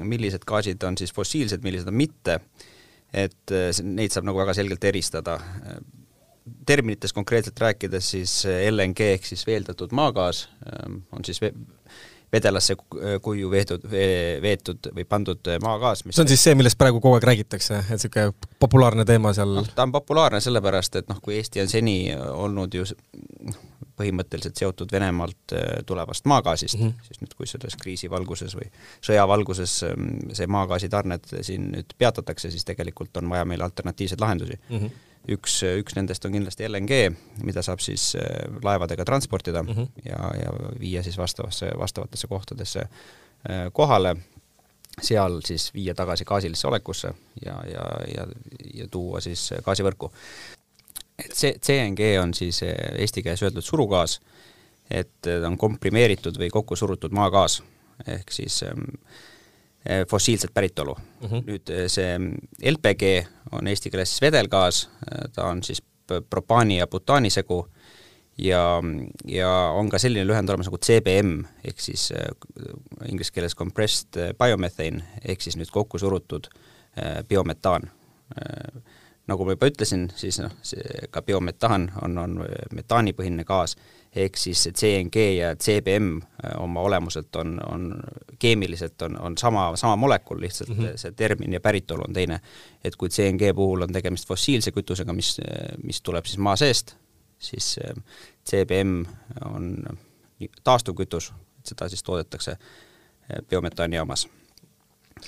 millised 0.03 0.47
gaasid 0.47 0.83
on 0.83 0.97
siis 0.99 1.13
fossiilsed, 1.15 1.63
millised 1.63 1.89
on 1.91 1.95
mitte, 1.95 2.41
et 3.15 3.55
neid 3.83 4.15
saab 4.15 4.27
nagu 4.27 4.39
väga 4.39 4.55
selgelt 4.55 4.85
eristada. 4.85 5.39
terminites 6.67 7.13
konkreetselt 7.13 7.61
rääkides 7.61 8.11
siis 8.11 8.45
LNG 8.71 9.01
ehk 9.01 9.25
siis 9.27 9.47
veeldatud 9.47 9.93
maagaas 9.93 10.49
on 11.13 11.25
siis 11.25 11.41
vedelasse 12.37 12.77
kuju 13.23 13.51
veetud, 13.51 13.87
veetud 14.43 14.91
või 14.97 15.07
pandud 15.09 15.53
maagaas, 15.63 16.05
mis 16.07 16.17
see 16.17 16.27
on 16.27 16.33
siis 16.33 16.45
see, 16.49 16.57
millest 16.59 16.79
praegu 16.81 17.01
kogu 17.01 17.19
aeg 17.19 17.29
räägitakse, 17.33 17.83
et 17.83 17.95
niisugune 17.97 18.53
populaarne 18.63 19.07
teema 19.09 19.33
seal 19.37 19.57
noh, 19.61 19.73
ta 19.77 19.89
on 19.89 19.95
populaarne 19.97 20.41
sellepärast, 20.45 21.01
et 21.01 21.09
noh, 21.13 21.23
kui 21.25 21.39
Eesti 21.41 21.65
on 21.65 21.73
seni 21.73 21.97
olnud 22.17 22.77
ju 22.77 22.85
põhimõtteliselt 23.97 24.61
seotud 24.61 24.93
Venemaalt 24.93 25.55
äh, 25.57 25.81
tulevast 25.87 26.29
maagaasist 26.29 26.79
mm, 26.79 26.87
-hmm. 26.87 27.07
siis 27.07 27.21
nüüd, 27.23 27.35
kui 27.37 27.49
selles 27.49 27.77
kriisi 27.81 28.11
valguses 28.11 28.57
või 28.59 28.69
sõja 29.01 29.27
valguses 29.29 29.79
ähm, 29.89 30.11
see 30.37 30.47
maagaasitarned 30.47 31.29
siin 31.41 31.71
nüüd 31.73 31.97
peatatakse, 31.99 32.51
siis 32.51 32.65
tegelikult 32.65 33.17
on 33.17 33.31
vaja 33.33 33.45
meil 33.45 33.65
alternatiivseid 33.65 34.21
lahendusi 34.21 34.61
mm. 34.69 34.79
-hmm 34.79 35.05
üks, 35.29 35.61
üks 35.81 35.97
nendest 35.97 36.25
on 36.25 36.37
kindlasti 36.37 36.69
LNG, 36.69 37.01
mida 37.43 37.63
saab 37.63 37.81
siis 37.85 38.13
laevadega 38.63 39.05
transportida 39.05 39.63
mm 39.63 39.75
-hmm. 39.75 39.89
ja, 40.05 40.31
ja 40.43 40.53
viia 40.81 41.03
siis 41.03 41.19
vastavasse, 41.19 41.71
vastavatesse 41.79 42.27
kohtadesse 42.27 42.89
kohale 43.73 44.17
seal 45.03 45.41
siis 45.45 45.75
viia 45.75 45.95
tagasi 45.95 46.25
gaasilisse 46.25 46.69
olekusse 46.69 47.13
ja, 47.45 47.57
ja, 47.73 47.85
ja, 48.17 48.27
ja 48.75 48.89
tuua 48.91 49.21
siis 49.21 49.51
gaasivõrku. 49.65 50.11
et 51.25 51.33
see 51.33 51.59
CNG 51.63 52.17
on 52.23 52.35
siis 52.35 52.63
eesti 52.63 53.23
keeles 53.23 53.43
öeldud 53.43 53.65
surugaas, 53.65 54.21
et 54.91 55.13
ta 55.23 55.41
on 55.49 55.59
komprimeeritud 55.59 56.39
või 56.39 56.51
kokku 56.53 56.77
surutud 56.77 57.13
maagaas, 57.13 57.63
ehk 58.07 58.33
siis 58.33 58.63
ähm, 58.63 58.93
fossiilset 60.11 60.51
päritolu 60.55 60.95
mm. 60.97 61.29
-hmm. 61.29 61.43
nüüd 61.47 61.73
see 61.87 62.19
LPG 62.73 63.27
on 63.53 63.67
eesti 63.67 63.91
keeles 63.91 64.11
siis 64.11 64.23
vedelgaas, 64.23 64.89
ta 65.35 65.45
on 65.47 65.63
siis 65.63 65.83
propaani 66.31 66.79
ja 66.79 66.87
butaani 66.87 67.31
segu 67.31 67.67
ja, 68.39 68.83
ja 69.25 69.51
on 69.75 69.89
ka 69.91 69.99
selline 69.99 70.27
lühend 70.29 70.51
olemas 70.51 70.69
nagu 70.69 70.81
CBM 70.83 71.41
ehk 71.65 71.81
siis 71.81 72.11
äh, 72.13 72.29
inglise 73.09 73.33
keeles 73.33 73.57
compressed 73.57 74.19
biomethane 74.39 75.05
ehk 75.25 75.45
siis 75.45 75.57
nüüd 75.57 75.73
kokku 75.73 75.99
surutud 75.99 76.51
äh, 76.53 77.23
biometaan 77.29 77.91
äh,. 78.37 78.83
Nagu 79.27 79.45
ma 79.45 79.57
juba 79.57 79.69
ütlesin, 79.71 80.07
siis 80.17 80.39
noh, 80.39 80.53
see 80.67 81.09
ka 81.11 81.23
biometaan 81.27 81.89
on, 82.03 82.19
on 82.19 82.37
metaanipõhine 82.75 83.45
gaas, 83.47 83.77
ehk 84.17 84.39
siis 84.41 84.63
see 84.65 84.77
CNG 84.77 85.25
ja 85.37 85.55
CBM 85.61 86.21
äh, 86.21 86.55
oma 86.63 86.85
olemuselt 86.87 87.37
on, 87.37 87.57
on 87.67 87.89
keemiliselt 88.39 89.03
on, 89.03 89.19
on 89.21 89.39
sama, 89.39 89.69
sama 89.77 89.97
molekul, 89.97 90.41
lihtsalt 90.41 90.71
mm 90.71 90.79
-hmm. 90.79 90.97
see 90.97 91.13
termin 91.13 91.53
ja 91.53 91.61
päritolu 91.61 92.05
on 92.09 92.15
teine. 92.15 92.41
et 92.85 92.97
kui 92.97 93.09
CNG 93.09 93.55
puhul 93.55 93.83
on 93.83 93.93
tegemist 93.93 94.29
fossiilse 94.29 94.71
kütusega, 94.71 95.13
mis, 95.13 95.37
mis 95.83 96.01
tuleb 96.01 96.25
siis 96.25 96.39
maa 96.39 96.57
seest, 96.57 96.97
siis 97.39 97.81
äh, 97.85 98.03
CBM 98.47 99.05
on 99.45 99.85
taastuvkütus, 100.65 101.33
et 101.59 101.67
seda 101.67 101.89
siis 101.89 102.03
toodetakse 102.03 102.51
äh, 102.51 103.43
biometaanijaamas. 103.49 104.29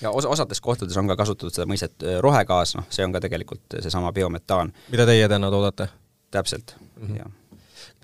Ja 0.03 0.11
osa, 0.11 0.29
osades 0.29 0.61
kohtades 0.61 0.97
on 0.97 1.11
ka 1.11 1.17
kasutatud 1.17 1.55
seda 1.55 1.69
mõistet 1.71 2.05
äh, 2.05 2.21
rohegaas, 2.25 2.77
noh, 2.79 2.87
see 2.93 3.07
on 3.07 3.15
ka 3.15 3.23
tegelikult 3.25 3.81
seesama 3.81 4.13
biometaan. 4.13 4.73
mida 4.93 5.09
teie 5.09 5.29
täna 5.29 5.51
toodate? 5.51 5.89
täpselt 6.31 6.75
mm, 6.77 7.07
-hmm. 7.07 7.17
jah 7.17 7.37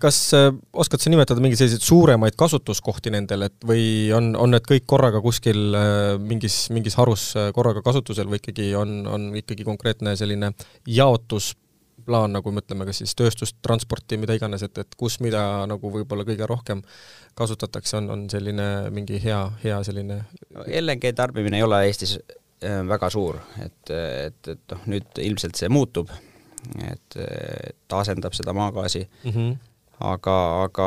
kas 0.01 0.19
äh, 0.35 0.51
oskad 0.73 1.03
sa 1.03 1.11
nimetada 1.13 1.43
mingeid 1.43 1.61
selliseid 1.61 1.85
suuremaid 1.85 2.37
kasutuskohti 2.39 3.13
nendel, 3.15 3.47
et 3.49 3.67
või 3.67 3.85
on, 4.17 4.33
on 4.37 4.55
need 4.55 4.67
kõik 4.69 4.87
korraga 4.91 5.21
kuskil 5.25 5.77
äh, 5.79 6.15
mingis, 6.21 6.69
mingis 6.75 6.99
harus 7.01 7.31
äh, 7.39 7.51
korraga 7.57 7.83
kasutusel 7.85 8.29
või 8.31 8.41
ikkagi 8.43 8.73
on, 8.79 8.97
on 9.07 9.29
ikkagi 9.39 9.67
konkreetne 9.67 10.17
selline 10.19 10.53
jaotus 10.87 11.55
plaan, 12.07 12.35
nagu 12.37 12.53
me 12.53 12.63
ütleme, 12.65 12.87
kas 12.89 13.03
siis 13.03 13.15
tööstust, 13.19 13.59
transporti, 13.65 14.19
mida 14.21 14.37
iganes, 14.37 14.65
et, 14.67 14.79
et 14.79 14.97
kus 15.01 15.19
mida 15.25 15.43
nagu 15.71 15.91
võib-olla 15.93 16.27
kõige 16.29 16.49
rohkem 16.51 16.83
kasutatakse, 17.39 17.99
on, 18.01 18.11
on 18.15 18.25
selline 18.31 18.69
mingi 18.95 19.21
hea, 19.23 19.41
hea 19.65 19.81
selline 19.87 20.23
LNG 20.67 21.15
tarbimine 21.17 21.61
ei 21.61 21.67
ole 21.67 21.83
Eestis 21.89 22.17
äh, 22.19 22.81
väga 22.89 23.11
suur, 23.13 23.41
et, 23.65 23.83
et, 23.91 24.53
et 24.55 24.75
noh, 24.75 24.89
nüüd 24.95 25.23
ilmselt 25.25 25.59
see 25.61 25.73
muutub, 25.73 26.13
et 26.81 27.17
ta 27.89 27.99
asendab 28.01 28.33
seda 28.33 28.55
maagaasi 28.57 29.03
mm, 29.05 29.33
-hmm. 29.33 29.57
aga, 30.09 30.37
aga 30.65 30.87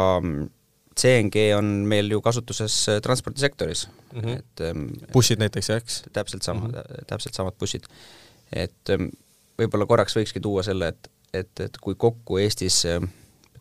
CNG 0.98 1.52
on 1.58 1.66
meil 1.90 2.10
ju 2.12 2.22
kasutuses 2.22 2.76
transpordisektoris 3.04 3.88
mm, 3.88 4.22
-hmm. 4.22 4.38
et 4.40 4.62
ähm, 4.62 4.88
bussid 5.14 5.40
näiteks, 5.40 5.70
eks? 5.70 6.04
täpselt 6.14 6.44
sama 6.44 6.68
mm, 6.68 6.74
-hmm. 6.74 7.06
täpselt 7.08 7.34
samad 7.34 7.54
bussid. 7.60 7.84
et 8.54 8.90
ähm, 8.90 9.10
võib-olla 9.58 9.88
korraks 9.90 10.18
võikski 10.18 10.42
tuua 10.44 10.64
selle, 10.66 10.92
et, 10.94 11.10
et, 11.34 11.64
et 11.66 11.80
kui 11.82 11.96
kokku 12.00 12.40
Eestis 12.42 12.84
äh, 12.90 13.02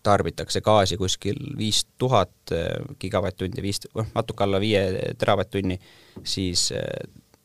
tarbitakse 0.06 0.60
gaasi 0.64 0.98
kuskil 1.00 1.38
viis 1.58 1.84
tuhat 1.98 2.54
äh, 2.54 2.74
gigavatt-tundi, 3.02 3.62
viis, 3.64 3.82
noh, 3.96 4.08
natuke 4.14 4.44
alla 4.46 4.60
viie 4.62 4.82
teravatt-tunni, 5.18 5.78
siis 6.24 6.70
äh, 6.76 6.90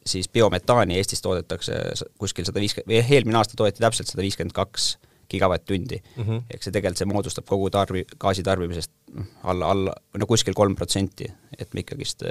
siis 0.05 0.29
biometaani 0.33 0.97
Eestis 0.97 1.21
toodetakse 1.21 1.77
kuskil 2.19 2.47
sada 2.47 2.61
viiskümmend, 2.63 3.13
eelmine 3.13 3.37
aasta 3.37 3.57
toodeti 3.57 3.83
täpselt 3.83 4.09
sada 4.09 4.25
viiskümmend 4.25 4.55
kaks 4.57 4.95
gigavatt-tundi 5.29 6.01
mm. 6.01 6.23
-hmm. 6.23 6.41
ehk 6.51 6.63
see 6.63 6.73
tegelikult, 6.73 6.97
see 6.97 7.11
moodustab 7.11 7.45
kogu 7.47 7.69
tarbi-, 7.71 8.07
gaasi 8.19 8.43
tarbimisest 8.43 8.91
noh, 9.13 9.29
alla, 9.43 9.69
alla, 9.71 9.93
no 10.17 10.27
kuskil 10.27 10.57
kolm 10.57 10.75
protsenti, 10.75 11.29
et 11.57 11.73
me 11.73 11.85
ikkagist 11.85 12.25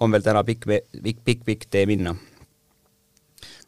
on 0.00 0.12
veel 0.12 0.26
täna 0.26 0.42
pikk, 0.44 0.66
pikk, 1.02 1.22
pikk, 1.24 1.44
pikk 1.46 1.70
tee 1.70 1.86
minna 1.86 2.16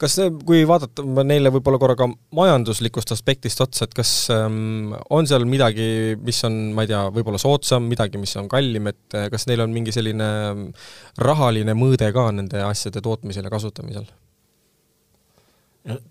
kas, 0.01 0.15
kui 0.47 0.63
vaadata 0.69 1.05
neile 1.27 1.51
võib-olla 1.55 1.81
korra 1.81 1.97
ka 1.99 2.09
majanduslikust 2.37 3.13
aspektist 3.15 3.61
otsa, 3.65 3.89
et 3.89 3.97
kas 3.99 4.13
ähm, 4.35 4.95
on 5.15 5.29
seal 5.29 5.47
midagi, 5.49 6.17
mis 6.25 6.41
on, 6.47 6.59
ma 6.77 6.85
ei 6.85 6.93
tea, 6.93 7.03
võib-olla 7.15 7.41
soodsam, 7.43 7.89
midagi, 7.91 8.21
mis 8.21 8.37
on 8.41 8.49
kallim, 8.51 8.91
et 8.93 9.19
äh, 9.19 9.29
kas 9.33 9.49
neil 9.51 9.65
on 9.65 9.75
mingi 9.75 9.95
selline 9.95 10.31
ähm, 10.53 10.65
rahaline 11.19 11.75
mõõde 11.79 12.11
ka 12.15 12.29
nende 12.35 12.63
asjade 12.69 13.05
tootmisel 13.05 13.49
ja 13.49 13.55
kasutamisel? 13.55 14.09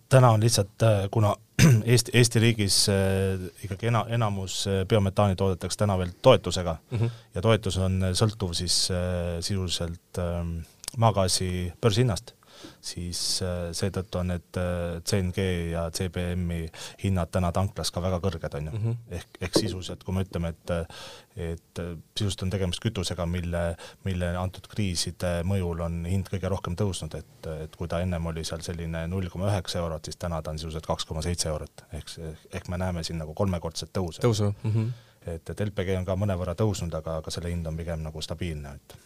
täna 0.10 0.32
on 0.34 0.41
lihtsalt, 0.41 0.82
äh, 0.82 1.03
kuna 1.13 1.36
Eesti, 1.91 2.13
Eesti 2.17 2.41
riigis 2.41 2.77
äh, 2.89 3.44
ikkagi 3.65 3.91
ena, 3.91 4.03
enamus 4.13 4.63
biometaani 4.89 5.38
toodetakse 5.38 5.79
täna 5.84 5.98
veel 6.00 6.15
toetusega 6.22 6.77
mm 6.79 6.98
-hmm. 6.98 7.20
ja 7.36 7.44
toetus 7.46 7.77
on 7.77 8.01
sõltuv 8.17 8.56
siis 8.58 8.88
sisuliselt 9.41 10.22
ähm, 10.24 10.58
maagaasi 10.98 11.74
börsihinnast 11.82 12.37
siis 12.82 13.22
äh, 13.46 13.70
seetõttu 13.78 14.22
on 14.22 14.32
need 14.34 14.60
äh, 14.60 14.98
CNG 15.08 15.46
ja 15.72 15.88
CBM-i 15.94 16.68
hinnad 17.04 17.32
täna 17.34 17.52
tanklas 17.56 17.92
ka 17.94 18.04
väga 18.04 18.20
kõrged, 18.24 18.58
on 18.60 18.70
ju. 18.70 18.76
Mhm. 18.78 18.98
ehk, 19.20 19.40
ehk 19.42 19.60
sisuliselt, 19.60 20.04
kui 20.04 20.16
me 20.16 20.26
ütleme, 20.28 20.54
et 20.56 20.76
et 21.38 21.80
sisuliselt 22.18 22.44
on 22.48 22.52
tegemist 22.54 22.82
kütusega, 22.82 23.28
mille, 23.30 23.62
mille 24.08 24.32
antud 24.40 24.66
kriiside 24.72 25.44
mõjul 25.48 25.84
on 25.86 26.00
hind 26.10 26.32
kõige 26.34 26.50
rohkem 26.50 26.78
tõusnud, 26.80 27.14
et, 27.20 27.50
et 27.68 27.76
kui 27.78 27.90
ta 27.90 28.02
ennem 28.02 28.26
oli 28.32 28.42
seal 28.48 28.64
selline 28.66 29.04
null 29.12 29.30
koma 29.30 29.52
üheksa 29.52 29.84
eurot, 29.84 30.10
siis 30.10 30.18
täna 30.18 30.42
ta 30.42 30.54
on 30.54 30.58
sisuliselt 30.58 30.90
kaks 30.90 31.06
koma 31.06 31.22
seitse 31.26 31.52
eurot, 31.52 31.86
ehk, 31.94 32.16
ehk 32.58 32.72
me 32.74 32.82
näeme 32.82 33.06
siin 33.06 33.22
nagu 33.22 33.38
kolmekordset 33.38 33.94
tõusu. 33.94 34.24
tõusu 34.26 34.50
mm. 34.50 34.74
-hmm. 34.74 34.92
et, 35.36 35.50
et 35.54 35.66
LPG 35.68 36.00
on 36.00 36.10
ka 36.10 36.18
mõnevõrra 36.18 36.58
tõusnud, 36.58 36.98
aga, 36.98 37.20
aga 37.22 37.34
selle 37.34 37.54
hind 37.54 37.70
on 37.70 37.78
pigem 37.78 38.02
nagu 38.02 38.22
stabiilne, 38.22 38.74
et 38.76 38.98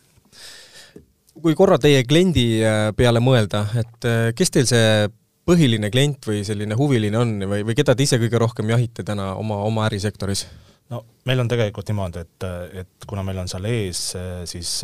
kui 1.39 1.55
korra 1.57 1.77
teie 1.81 2.03
kliendi 2.07 2.45
äh, 2.63 2.89
peale 2.97 3.21
mõelda, 3.23 3.65
et 3.79 4.07
äh, 4.07 4.31
kes 4.35 4.51
teil 4.53 4.67
see 4.69 5.07
põhiline 5.47 5.89
klient 5.91 6.27
või 6.27 6.43
selline 6.47 6.77
huviline 6.77 7.17
on 7.17 7.37
või, 7.49 7.63
või 7.67 7.77
keda 7.77 7.95
te 7.97 8.05
ise 8.05 8.19
kõige 8.21 8.39
rohkem 8.41 8.69
jahite 8.73 9.05
täna 9.07 9.31
oma, 9.39 9.61
oma 9.67 9.87
ärisektoris? 9.87 10.45
no 10.91 11.03
meil 11.25 11.39
on 11.39 11.47
tegelikult 11.51 11.87
niimoodi, 11.87 12.25
et, 12.25 12.47
et 12.83 13.07
kuna 13.07 13.23
meil 13.23 13.39
on 13.41 13.51
seal 13.51 13.65
ees 13.69 14.03
äh, 14.19 14.41
siis 14.49 14.81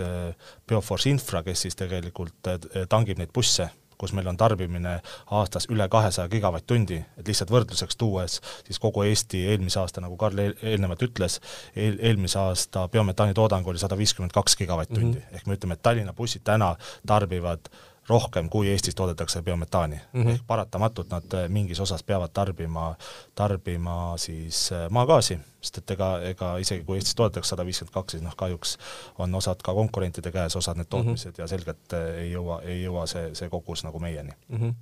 Bioforce 0.68 1.12
Infra, 1.12 1.44
kes 1.44 1.68
siis 1.68 1.78
tegelikult 1.80 2.54
tangib 2.90 3.20
neid 3.20 3.34
busse 3.36 3.68
kus 3.98 4.14
meil 4.14 4.28
on 4.30 4.38
tarbimine 4.38 5.00
aastas 5.40 5.68
üle 5.74 5.88
kahesaja 5.90 6.30
gigavatt-tundi, 6.32 7.00
et 7.18 7.28
lihtsalt 7.28 7.52
võrdluseks 7.54 7.98
tuues, 7.98 8.40
siis 8.68 8.80
kogu 8.80 9.04
Eesti 9.08 9.46
eelmise 9.52 9.80
aasta, 9.82 10.04
nagu 10.04 10.18
Karl 10.18 10.40
eel, 10.44 10.56
eelnevalt 10.62 11.04
ütles, 11.10 11.40
eel, 11.76 12.00
eelmise 12.00 12.40
aasta 12.40 12.88
biometaani 12.94 13.34
toodang 13.38 13.68
oli 13.68 13.82
sada 13.82 13.98
viiskümmend 13.98 14.36
kaks 14.36 14.58
gigavatt-tundi 14.62 15.18
mm, 15.18 15.22
-hmm. 15.22 15.36
ehk 15.36 15.48
me 15.48 15.58
ütleme, 15.60 15.78
et 15.78 15.82
Tallinna 15.82 16.14
bussid 16.14 16.46
täna 16.46 16.76
tarbivad 17.08 17.72
rohkem, 18.10 18.50
kui 18.50 18.70
Eestis 18.70 18.96
toodetakse 18.96 19.42
biometaani 19.42 19.96
mm. 20.14 20.24
-hmm. 20.24 20.30
ehk 20.30 20.42
paratamatult 20.48 21.10
nad 21.10 21.34
äh, 21.34 21.50
mingis 21.50 21.80
osas 21.80 22.04
peavad 22.04 22.30
tarbima, 22.34 22.96
tarbima 23.36 24.14
siis 24.18 24.72
äh, 24.72 24.90
maagaasi, 24.90 25.40
sest 25.62 25.78
et 25.78 25.92
ega, 25.92 26.10
ega 26.22 26.58
isegi 26.58 26.84
kui 26.84 26.98
Eestis 26.98 27.16
toodetakse 27.16 27.50
sada 27.50 27.66
viiskümmend 27.66 27.94
kaks, 27.94 28.12
siis 28.12 28.24
noh, 28.24 28.36
kahjuks 28.36 28.78
on 29.18 29.36
osad 29.36 29.64
ka 29.64 29.74
konkurentide 29.74 30.32
käes, 30.32 30.56
osad 30.56 30.78
need 30.78 30.88
tootmised 30.90 31.32
mm 31.32 31.34
-hmm. 31.36 31.42
ja 31.42 31.48
selgelt 31.48 31.94
äh, 31.94 32.16
ei 32.24 32.32
jõua, 32.32 32.62
ei 32.62 32.84
jõua 32.84 33.08
see, 33.08 33.36
see 33.36 33.50
kogus 33.50 33.84
nagu 33.84 34.00
meieni 34.00 34.32
mm. 34.50 34.58
-hmm 34.58 34.74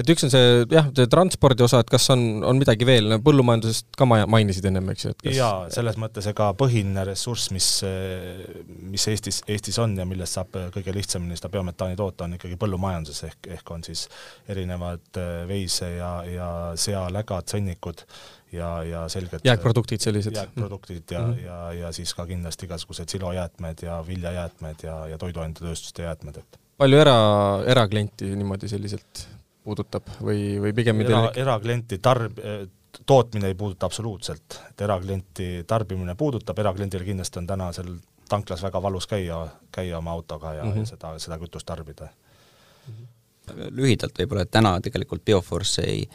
et 0.00 0.10
üks 0.14 0.26
on 0.26 0.32
see 0.32 0.64
jah, 0.72 0.88
see 0.96 1.10
transpordi 1.10 1.64
osa, 1.66 1.82
et 1.84 1.90
kas 1.92 2.08
on, 2.14 2.42
on 2.46 2.60
midagi 2.60 2.86
veel, 2.88 3.08
no 3.12 3.20
põllumajandusest 3.24 3.90
ka 3.98 4.08
ma 4.08 4.22
mainisid 4.30 4.68
ennem, 4.70 4.92
eks 4.94 5.06
ju, 5.06 5.14
et 5.14 5.24
kas 5.28 5.38
jaa, 5.38 5.64
selles 5.74 5.98
mõttes 6.00 6.28
ega 6.30 6.50
põhiline 6.58 7.06
ressurss, 7.08 7.50
mis, 7.54 7.68
mis 8.92 9.08
Eestis, 9.12 9.42
Eestis 9.50 9.80
on 9.82 9.96
ja 9.98 10.06
millest 10.08 10.38
saab 10.38 10.56
kõige 10.74 10.94
lihtsamini 10.94 11.38
seda 11.38 11.52
biometaani 11.54 11.98
toota, 11.98 12.28
on 12.28 12.38
ikkagi 12.38 12.58
põllumajanduses, 12.60 13.28
ehk, 13.30 13.50
ehk 13.58 13.74
on 13.74 13.84
siis 13.86 14.06
erinevad 14.50 15.20
äh, 15.20 15.44
veise- 15.50 15.94
ja, 15.96 16.14
ja 16.28 16.48
sealägad, 16.80 17.48
sõnnikud 17.50 18.04
ja, 18.54 18.70
ja 18.86 19.04
selgelt 19.12 19.46
jääkproduktid 19.46 20.00
sellised? 20.00 20.36
jääkproduktid 20.36 21.10
ja 21.10 21.20
mm, 21.20 21.32
-hmm. 21.32 21.44
ja, 21.44 21.72
ja 21.72 21.92
siis 21.92 22.14
ka 22.14 22.26
kindlasti 22.26 22.66
igasugused 22.66 23.08
silojäätmed 23.08 23.82
ja 23.82 24.04
viljajäätmed 24.06 24.82
ja, 24.82 25.06
ja 25.08 25.18
toiduainetööstuste 25.18 26.02
jäätmed, 26.02 26.36
et 26.36 26.60
palju 26.78 26.98
era, 26.98 27.16
eraklienti 27.66 28.34
niimoodi 28.36 28.68
selliselt 28.68 29.26
puudutab 29.64 30.08
või, 30.20 30.58
või 30.62 30.74
pigem 30.76 31.00
era, 31.04 31.26
eraklienti 31.40 31.98
tarb-, 32.02 32.40
tootmine 33.06 33.50
ei 33.50 33.56
puuduta 33.58 33.86
absoluutselt, 33.86 34.58
et 34.70 34.84
eraklienti 34.86 35.48
tarbimine 35.66 36.14
puudutab, 36.14 36.58
erakliendil 36.58 37.04
kindlasti 37.06 37.40
on 37.40 37.48
täna 37.48 37.72
seal 37.72 37.96
tanklas 38.28 38.62
väga 38.64 38.82
valus 38.82 39.06
käia, 39.06 39.46
käia 39.72 39.98
oma 39.98 40.12
autoga 40.12 40.54
ja 40.54 40.64
mm 40.64 40.72
-hmm. 40.72 40.84
seda, 40.88 41.18
seda 41.18 41.38
kütust 41.38 41.66
tarbida 41.66 42.08
lühidalt 43.70 44.18
võib-olla, 44.18 44.46
et 44.46 44.50
täna 44.50 44.78
tegelikult 44.80 45.24
Bioforce 45.24 45.82
ei 45.82 46.08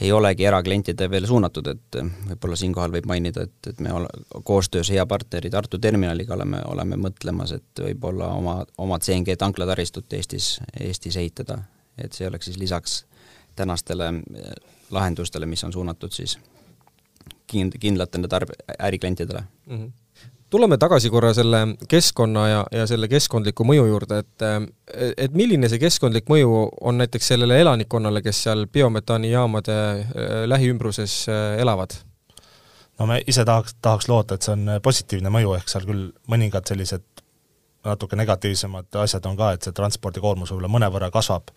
ei 0.00 0.12
olegi 0.12 0.44
eraklientide 0.46 1.08
veel 1.10 1.26
suunatud, 1.26 1.66
et 1.66 1.96
võib-olla 2.28 2.56
siinkohal 2.56 2.92
võib 2.94 3.08
mainida, 3.10 3.42
et, 3.48 3.66
et 3.66 3.80
me 3.82 3.92
ole, 3.92 4.06
koostöös 4.46 4.92
hea 4.94 5.06
partneri 5.10 5.50
Tartu 5.50 5.78
terminaliga 5.82 6.36
oleme, 6.36 6.60
oleme 6.70 6.98
mõtlemas, 7.02 7.56
et 7.56 7.82
võib-olla 7.82 8.28
oma, 8.36 8.60
oma 8.78 8.98
CNG 9.02 9.34
tanklataristut 9.38 10.12
Eestis, 10.12 10.60
Eestis 10.80 11.16
ehitada. 11.16 11.58
Et 12.04 12.12
see 12.12 12.28
oleks 12.28 12.50
siis 12.50 12.58
lisaks 12.58 13.04
tänastele 13.56 14.08
eh, 14.08 14.52
lahendustele, 14.90 15.46
mis 15.46 15.64
on 15.64 15.72
suunatud 15.72 16.12
siis 16.14 16.38
kind-, 17.52 17.78
kindlatele 17.80 18.28
tarb-, 18.28 18.54
äriklientidele 18.78 19.42
mm. 19.66 19.78
-hmm 19.78 19.92
tuleme 20.50 20.78
tagasi 20.78 21.10
korra 21.10 21.34
selle 21.34 21.58
keskkonna 21.88 22.48
ja, 22.48 22.60
ja 22.72 22.86
selle 22.86 23.08
keskkondliku 23.08 23.66
mõju 23.68 23.86
juurde, 23.90 24.22
et 24.22 24.44
et 25.18 25.34
milline 25.36 25.68
see 25.68 25.80
keskkondlik 25.82 26.28
mõju 26.32 26.62
on 26.80 26.98
näiteks 27.02 27.28
sellele 27.34 27.60
elanikkonnale, 27.60 28.22
kes 28.24 28.42
seal 28.46 28.66
biometaanijaamade 28.72 29.76
äh, 29.76 30.04
lähiümbruses 30.46 31.26
äh, 31.28 31.60
elavad? 31.60 31.98
no 32.98 33.06
me 33.06 33.20
ise 33.26 33.44
tahaks, 33.44 33.76
tahaks 33.82 34.08
loota, 34.08 34.34
et 34.34 34.42
see 34.42 34.56
on 34.56 34.80
positiivne 34.82 35.30
mõju, 35.30 35.54
ehk 35.58 35.68
seal 35.70 35.84
küll 35.86 36.08
mõningad 36.32 36.66
sellised 36.66 37.04
natuke 37.84 38.16
negatiivsemad 38.16 38.98
asjad 39.02 39.26
on 39.26 39.36
ka, 39.38 39.52
et 39.54 39.62
see 39.62 39.76
transpordikoormus 39.76 40.52
võib-olla 40.52 40.70
mõnevõrra 40.72 41.10
kasvab, 41.14 41.52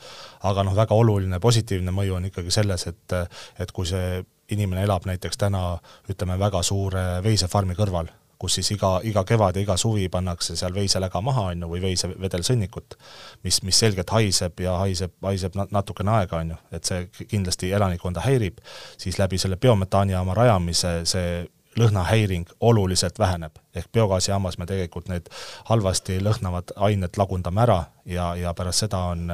aga 0.48 0.66
noh, 0.68 0.76
väga 0.78 0.98
oluline 0.98 1.40
positiivne 1.42 1.94
mõju 1.96 2.18
on 2.20 2.30
ikkagi 2.30 2.54
selles, 2.54 2.88
et 2.88 3.18
et 3.60 3.72
kui 3.72 3.90
see 3.90 4.22
inimene 4.52 4.84
elab 4.84 5.06
näiteks 5.08 5.38
täna 5.38 5.78
ütleme, 6.12 6.40
väga 6.40 6.64
suure 6.64 7.06
veisefarmi 7.24 7.78
kõrval 7.78 8.12
kus 8.42 8.58
siis 8.58 8.72
iga, 8.74 8.96
iga 9.06 9.22
kevad 9.28 9.58
ja 9.58 9.62
iga 9.62 9.76
suvi 9.78 10.08
pannakse 10.10 10.56
seal 10.58 10.74
veiseläga 10.74 11.22
maha, 11.22 11.52
on 11.52 11.62
ju, 11.62 11.70
või 11.70 11.82
veisevedelsõnnikut, 11.84 12.98
mis, 13.46 13.62
mis 13.68 13.82
selgelt 13.84 14.10
haiseb 14.16 14.64
ja 14.66 14.80
haiseb, 14.82 15.14
haiseb 15.22 15.58
natukene 15.62 16.16
aega, 16.16 16.42
on 16.42 16.56
ju, 16.56 16.60
et 16.74 16.90
see 16.90 17.28
kindlasti 17.30 17.70
elanikkonda 17.78 18.24
häirib, 18.26 18.58
siis 18.98 19.20
läbi 19.22 19.38
selle 19.42 19.62
biometaanijaama 19.62 20.38
rajamise 20.38 20.96
see 21.14 21.44
lõhnahäiring 21.80 22.50
oluliselt 22.60 23.20
väheneb. 23.20 23.56
ehk 23.76 23.88
biogaasijaamas 23.94 24.58
me 24.58 24.66
tegelikult 24.66 25.08
need 25.08 25.30
halvasti 25.66 26.20
lõhnavad 26.20 26.74
ained 26.76 27.18
lagundame 27.18 27.62
ära 27.62 27.84
ja, 28.06 28.36
ja 28.36 28.54
pärast 28.54 28.86
seda 28.86 28.98
on, 29.14 29.30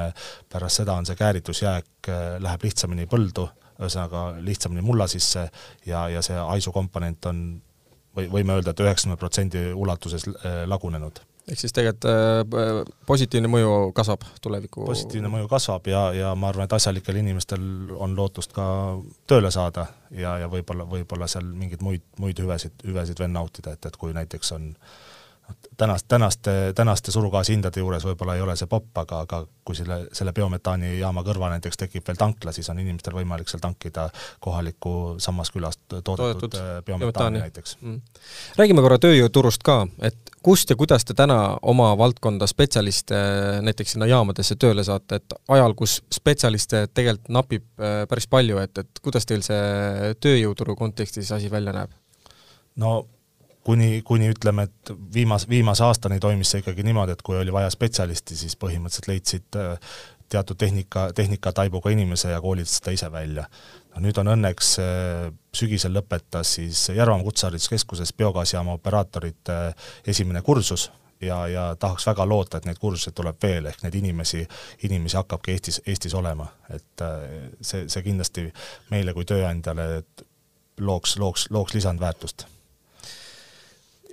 pärast 0.49 0.83
seda 0.83 0.93
on 0.93 1.05
see 1.05 1.15
kääritusjääk, 1.15 2.09
äh, 2.09 2.25
läheb 2.39 2.63
lihtsamini 2.63 3.05
põldu, 3.05 3.47
ühesõnaga 3.79 4.27
lihtsamini 4.39 4.81
mulla 4.81 5.07
sisse 5.07 5.49
ja, 5.85 6.07
ja 6.09 6.21
see 6.21 6.37
haisukomponent 6.37 7.25
on 7.25 7.41
või 8.17 8.29
võime 8.31 8.57
öelda 8.57 8.73
et, 8.73 8.79
et 8.79 8.85
üheksakümne 8.85 9.17
protsendi 9.17 9.65
ulatuses 9.73 10.27
äh, 10.27 10.63
lagunenud 10.69 11.21
ehk 11.47 11.59
siis 11.61 11.75
tegelikult 11.75 12.07
äh, 12.11 12.93
positiivne 13.07 13.49
mõju 13.51 13.73
kasvab 13.95 14.25
tuleviku 14.43 14.85
positiivne 14.87 15.31
mõju 15.31 15.49
kasvab 15.51 15.87
ja, 15.91 16.03
ja 16.15 16.35
ma 16.35 16.51
arvan, 16.51 16.67
et 16.67 16.77
asjalikel 16.77 17.19
inimestel 17.23 17.61
on 17.95 18.15
lootust 18.17 18.55
ka 18.55 18.67
tööle 19.29 19.51
saada 19.53 19.87
ja, 20.11 20.37
ja 20.43 20.51
võib-olla, 20.51 20.87
võib-olla 20.89 21.29
seal 21.31 21.47
mingeid 21.47 21.83
muid, 21.85 22.03
muid 22.19 22.39
hüvesid, 22.43 22.75
hüvesid 22.87 23.19
veel 23.23 23.31
nautida, 23.31 23.77
et, 23.77 23.87
et 23.87 23.99
kui 23.99 24.15
näiteks 24.17 24.51
on 24.57 24.73
äh, 24.73 25.06
tänast, 25.77 26.05
tänaste, 26.07 26.73
tänaste 26.75 27.11
surugaasihindade 27.11 27.79
juures 27.79 28.05
võib-olla 28.05 28.35
ei 28.35 28.41
ole 28.41 28.55
see 28.57 28.67
popp, 28.67 28.97
aga, 28.97 29.19
aga 29.25 29.41
kui 29.65 29.75
selle, 29.77 29.99
selle 30.15 30.33
biometaanijaama 30.35 31.23
kõrval 31.27 31.53
näiteks 31.55 31.77
tekib 31.77 32.07
veel 32.07 32.17
tankla, 32.19 32.51
siis 32.55 32.69
on 32.73 32.79
inimestel 32.81 33.15
võimalik 33.15 33.49
seal 33.51 33.61
tankida 33.63 34.07
kohalikku 34.43 34.93
sammas 35.23 35.51
külast 35.53 35.81
toodetud, 35.89 36.15
toodetud 36.17 36.57
äh, 36.59 36.71
biometaani 36.85 37.43
näiteks. 37.45 37.77
Mm.. 37.81 38.01
räägime 38.57 38.85
korra 38.85 38.99
tööjõuturust 39.03 39.65
ka, 39.67 39.79
et 40.01 40.33
kust 40.43 40.69
ja 40.69 40.79
kuidas 40.79 41.05
te 41.05 41.15
täna 41.17 41.57
oma 41.61 41.91
valdkonda 41.97 42.47
spetsialiste 42.47 43.19
näiteks 43.65 43.95
sinna 43.95 44.09
jaamadesse 44.09 44.55
tööle 44.55 44.83
saate, 44.87 45.21
et 45.21 45.37
ajal, 45.47 45.75
kus 45.77 45.99
spetsialiste 46.13 46.87
tegelikult 46.93 47.33
napib 47.33 47.67
äh, 47.79 48.01
päris 48.09 48.27
palju, 48.27 48.57
et, 48.63 48.83
et 48.83 49.03
kuidas 49.03 49.29
teil 49.29 49.45
see 49.45 50.15
tööjõuturu 50.23 50.75
kontekstis 50.75 51.31
asi 51.31 51.51
välja 51.51 51.75
näeb? 51.75 51.93
no 52.77 52.97
kuni, 53.67 54.01
kuni 54.05 54.29
ütleme, 54.31 54.63
et 54.63 54.91
viimase, 55.13 55.49
viimase 55.49 55.83
aastani 55.83 56.21
toimis 56.23 56.53
see 56.53 56.63
ikkagi 56.63 56.85
niimoodi, 56.87 57.17
et 57.17 57.23
kui 57.25 57.35
oli 57.35 57.51
vaja 57.53 57.71
spetsialisti, 57.73 58.37
siis 58.39 58.55
põhimõtteliselt 58.59 59.09
leidsid 59.11 59.57
äh, 59.59 59.97
teatud 60.31 60.59
tehnika, 60.59 61.09
tehnikataibuga 61.15 61.91
inimese 61.91 62.31
ja 62.31 62.39
koolitasid 62.43 62.85
ta 62.85 62.95
ise 62.95 63.11
välja. 63.11 63.43
no 63.95 64.03
nüüd 64.05 64.21
on 64.23 64.31
õnneks 64.35 64.71
äh, 64.83 65.27
sügisel 65.55 65.97
lõpetas 65.97 66.55
siis 66.59 66.85
Järvamaa 66.95 67.27
Kutsehariduskeskuses 67.27 68.13
biogaasijaama 68.13 68.79
operaatorite 68.79 69.59
äh, 69.67 69.85
esimene 70.15 70.41
kursus 70.41 70.87
ja, 71.21 71.43
ja 71.51 71.69
tahaks 71.75 72.07
väga 72.07 72.29
loota, 72.29 72.57
et 72.57 72.71
neid 72.71 72.79
kursuseid 72.79 73.19
tuleb 73.19 73.43
veel, 73.43 73.67
ehk 73.67 73.83
neid 73.83 73.99
inimesi, 73.99 74.47
inimesi 74.87 75.19
hakkabki 75.19 75.57
Eestis, 75.57 75.81
Eestis 75.85 76.15
olema. 76.15 76.47
et 76.71 77.07
see, 77.61 77.87
see 77.89 78.03
kindlasti 78.05 78.51
meile 78.91 79.13
kui 79.17 79.27
tööandjale 79.27 80.05
looks, 80.79 81.17
looks, 81.17 81.49
looks 81.51 81.75
lisandväärtust 81.75 82.47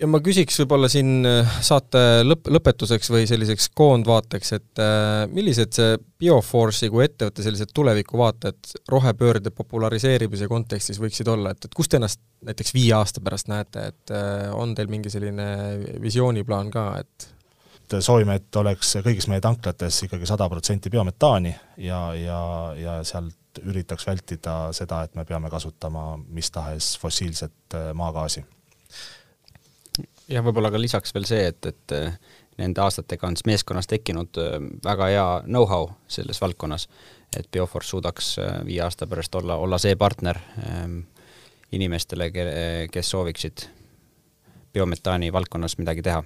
ja 0.01 0.09
ma 0.11 0.21
küsiks 0.25 0.57
võib-olla 0.63 0.89
siin 0.91 1.27
äh, 1.29 1.57
saate 1.65 2.01
lõpp, 2.25 2.49
lõpetuseks 2.53 3.11
või 3.13 3.27
selliseks 3.31 3.69
koondvaateks, 3.77 4.53
et 4.57 4.83
äh, 4.83 5.25
millised 5.33 5.75
see 5.77 5.99
Bioforce'i 6.21 6.91
kui 6.93 7.05
ettevõtte 7.07 7.45
sellised 7.45 7.73
tulevikuvaated 7.77 8.75
rohepöörde 8.91 9.53
populariseerimise 9.55 10.49
kontekstis 10.51 11.01
võiksid 11.03 11.31
olla, 11.31 11.55
et, 11.55 11.69
et 11.69 11.77
kus 11.77 11.91
te 11.91 12.01
ennast 12.01 12.23
näiteks 12.45 12.75
viie 12.77 12.95
aasta 12.97 13.23
pärast 13.25 13.51
näete, 13.53 13.87
et 13.93 14.15
äh, 14.15 14.49
on 14.55 14.75
teil 14.77 14.91
mingi 14.93 15.13
selline 15.13 15.47
visiooniplaan 16.03 16.75
ka, 16.75 16.91
et 17.05 17.31
et 17.85 17.99
soovime, 18.01 18.39
et 18.41 18.57
oleks 18.57 18.95
kõigis 19.05 19.27
meie 19.29 19.43
tanklates 19.45 19.99
ikkagi 20.07 20.25
sada 20.27 20.47
protsenti 20.49 20.89
biometaani 20.91 21.51
ja, 21.85 21.99
ja, 22.17 22.39
ja 22.81 22.95
sealt 23.05 23.61
üritaks 23.61 24.07
vältida 24.09 24.55
seda, 24.75 25.03
et 25.05 25.13
me 25.15 25.27
peame 25.29 25.53
kasutama 25.53 26.15
mis 26.25 26.49
tahes 26.51 26.95
fossiilset 26.99 27.77
maagaasi 27.95 28.41
jah, 30.29 30.45
võib-olla 30.45 30.71
ka 30.73 30.81
lisaks 30.81 31.15
veel 31.15 31.27
see, 31.29 31.49
et, 31.51 31.67
et 31.67 31.95
äh, 31.97 32.17
nende 32.61 32.83
aastatega 32.85 33.29
on 33.29 33.37
siis 33.39 33.49
meeskonnas 33.51 33.91
tekkinud 33.91 34.41
äh, 34.41 34.57
väga 34.85 35.11
hea 35.13 35.27
know-how 35.49 35.91
selles 36.09 36.41
valdkonnas, 36.43 36.89
et 37.37 37.51
Bioforce 37.53 37.95
suudaks 37.95 38.37
äh, 38.39 38.61
viie 38.67 38.83
aasta 38.85 39.09
pärast 39.11 39.35
olla, 39.41 39.59
olla 39.61 39.79
see 39.83 39.97
partner 39.97 40.39
ähm, 40.69 41.01
inimestele, 41.75 42.29
kes 42.93 43.09
sooviksid 43.11 43.65
biometaani 44.75 45.33
valdkonnas 45.35 45.75
midagi 45.81 46.05
teha 46.07 46.23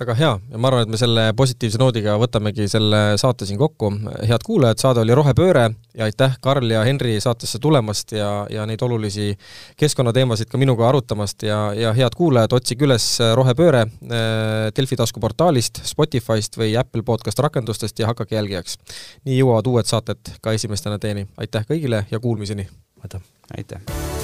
väga 0.00 0.14
hea 0.18 0.30
ja 0.50 0.58
ma 0.60 0.68
arvan, 0.68 0.84
et 0.84 0.92
me 0.92 0.98
selle 1.00 1.24
positiivse 1.36 1.78
noodiga 1.80 2.16
võtamegi 2.20 2.66
selle 2.70 3.00
saate 3.20 3.46
siin 3.48 3.58
kokku. 3.58 3.90
head 4.28 4.44
kuulajad, 4.44 4.80
saade 4.80 5.00
oli 5.04 5.14
Rohepööre 5.16 5.64
ja 5.94 6.08
aitäh, 6.08 6.36
Karl 6.40 6.70
ja 6.70 6.82
Henri 6.84 7.16
saatesse 7.20 7.58
tulemast 7.58 8.12
ja, 8.12 8.46
ja 8.50 8.66
neid 8.66 8.82
olulisi 8.82 9.32
keskkonnateemasid 9.80 10.50
ka 10.50 10.60
minuga 10.60 10.88
arutamast 10.88 11.42
ja, 11.42 11.72
ja 11.76 11.92
head 11.96 12.16
kuulajad, 12.16 12.52
otsige 12.52 12.88
üles 12.88 13.06
Rohepööre 13.34 13.86
äh, 13.86 14.68
Delfi 14.76 14.98
taskuportaalist, 15.00 15.82
Spotify'st 15.88 16.58
või 16.60 16.74
Apple 16.80 17.04
podcast 17.06 17.40
rakendustest 17.44 17.98
ja 17.98 18.10
hakake 18.12 18.36
jälgijaks. 18.36 18.78
nii 19.24 19.38
jõuavad 19.40 19.70
uued 19.70 19.90
saated 19.90 20.36
ka 20.42 20.52
esimestena 20.52 20.98
teieni. 20.98 21.26
aitäh 21.36 21.66
kõigile 21.70 22.04
ja 22.10 22.20
kuulmiseni! 22.20 22.68
aitäh! 23.02 23.20
aitäh! 23.56 24.23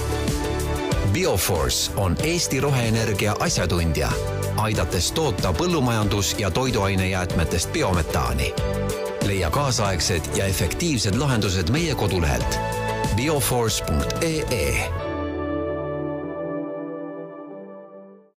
Bioforce 1.12 1.90
on 1.96 2.16
Eesti 2.22 2.60
roheenergia 2.60 3.36
asjatundja 3.40 4.12
aidates 4.56 5.12
toota 5.12 5.52
põllumajandus- 5.52 6.38
ja 6.38 6.50
toiduainejäätmetest 6.50 7.72
biometaani. 7.72 8.54
leia 9.26 9.50
kaasaegsed 9.50 10.22
ja 10.36 10.44
efektiivsed 10.44 11.14
lahendused 11.14 11.70
meie 11.70 11.94
kodulehelt 11.94 12.58
bioforce.ee 13.16 15.09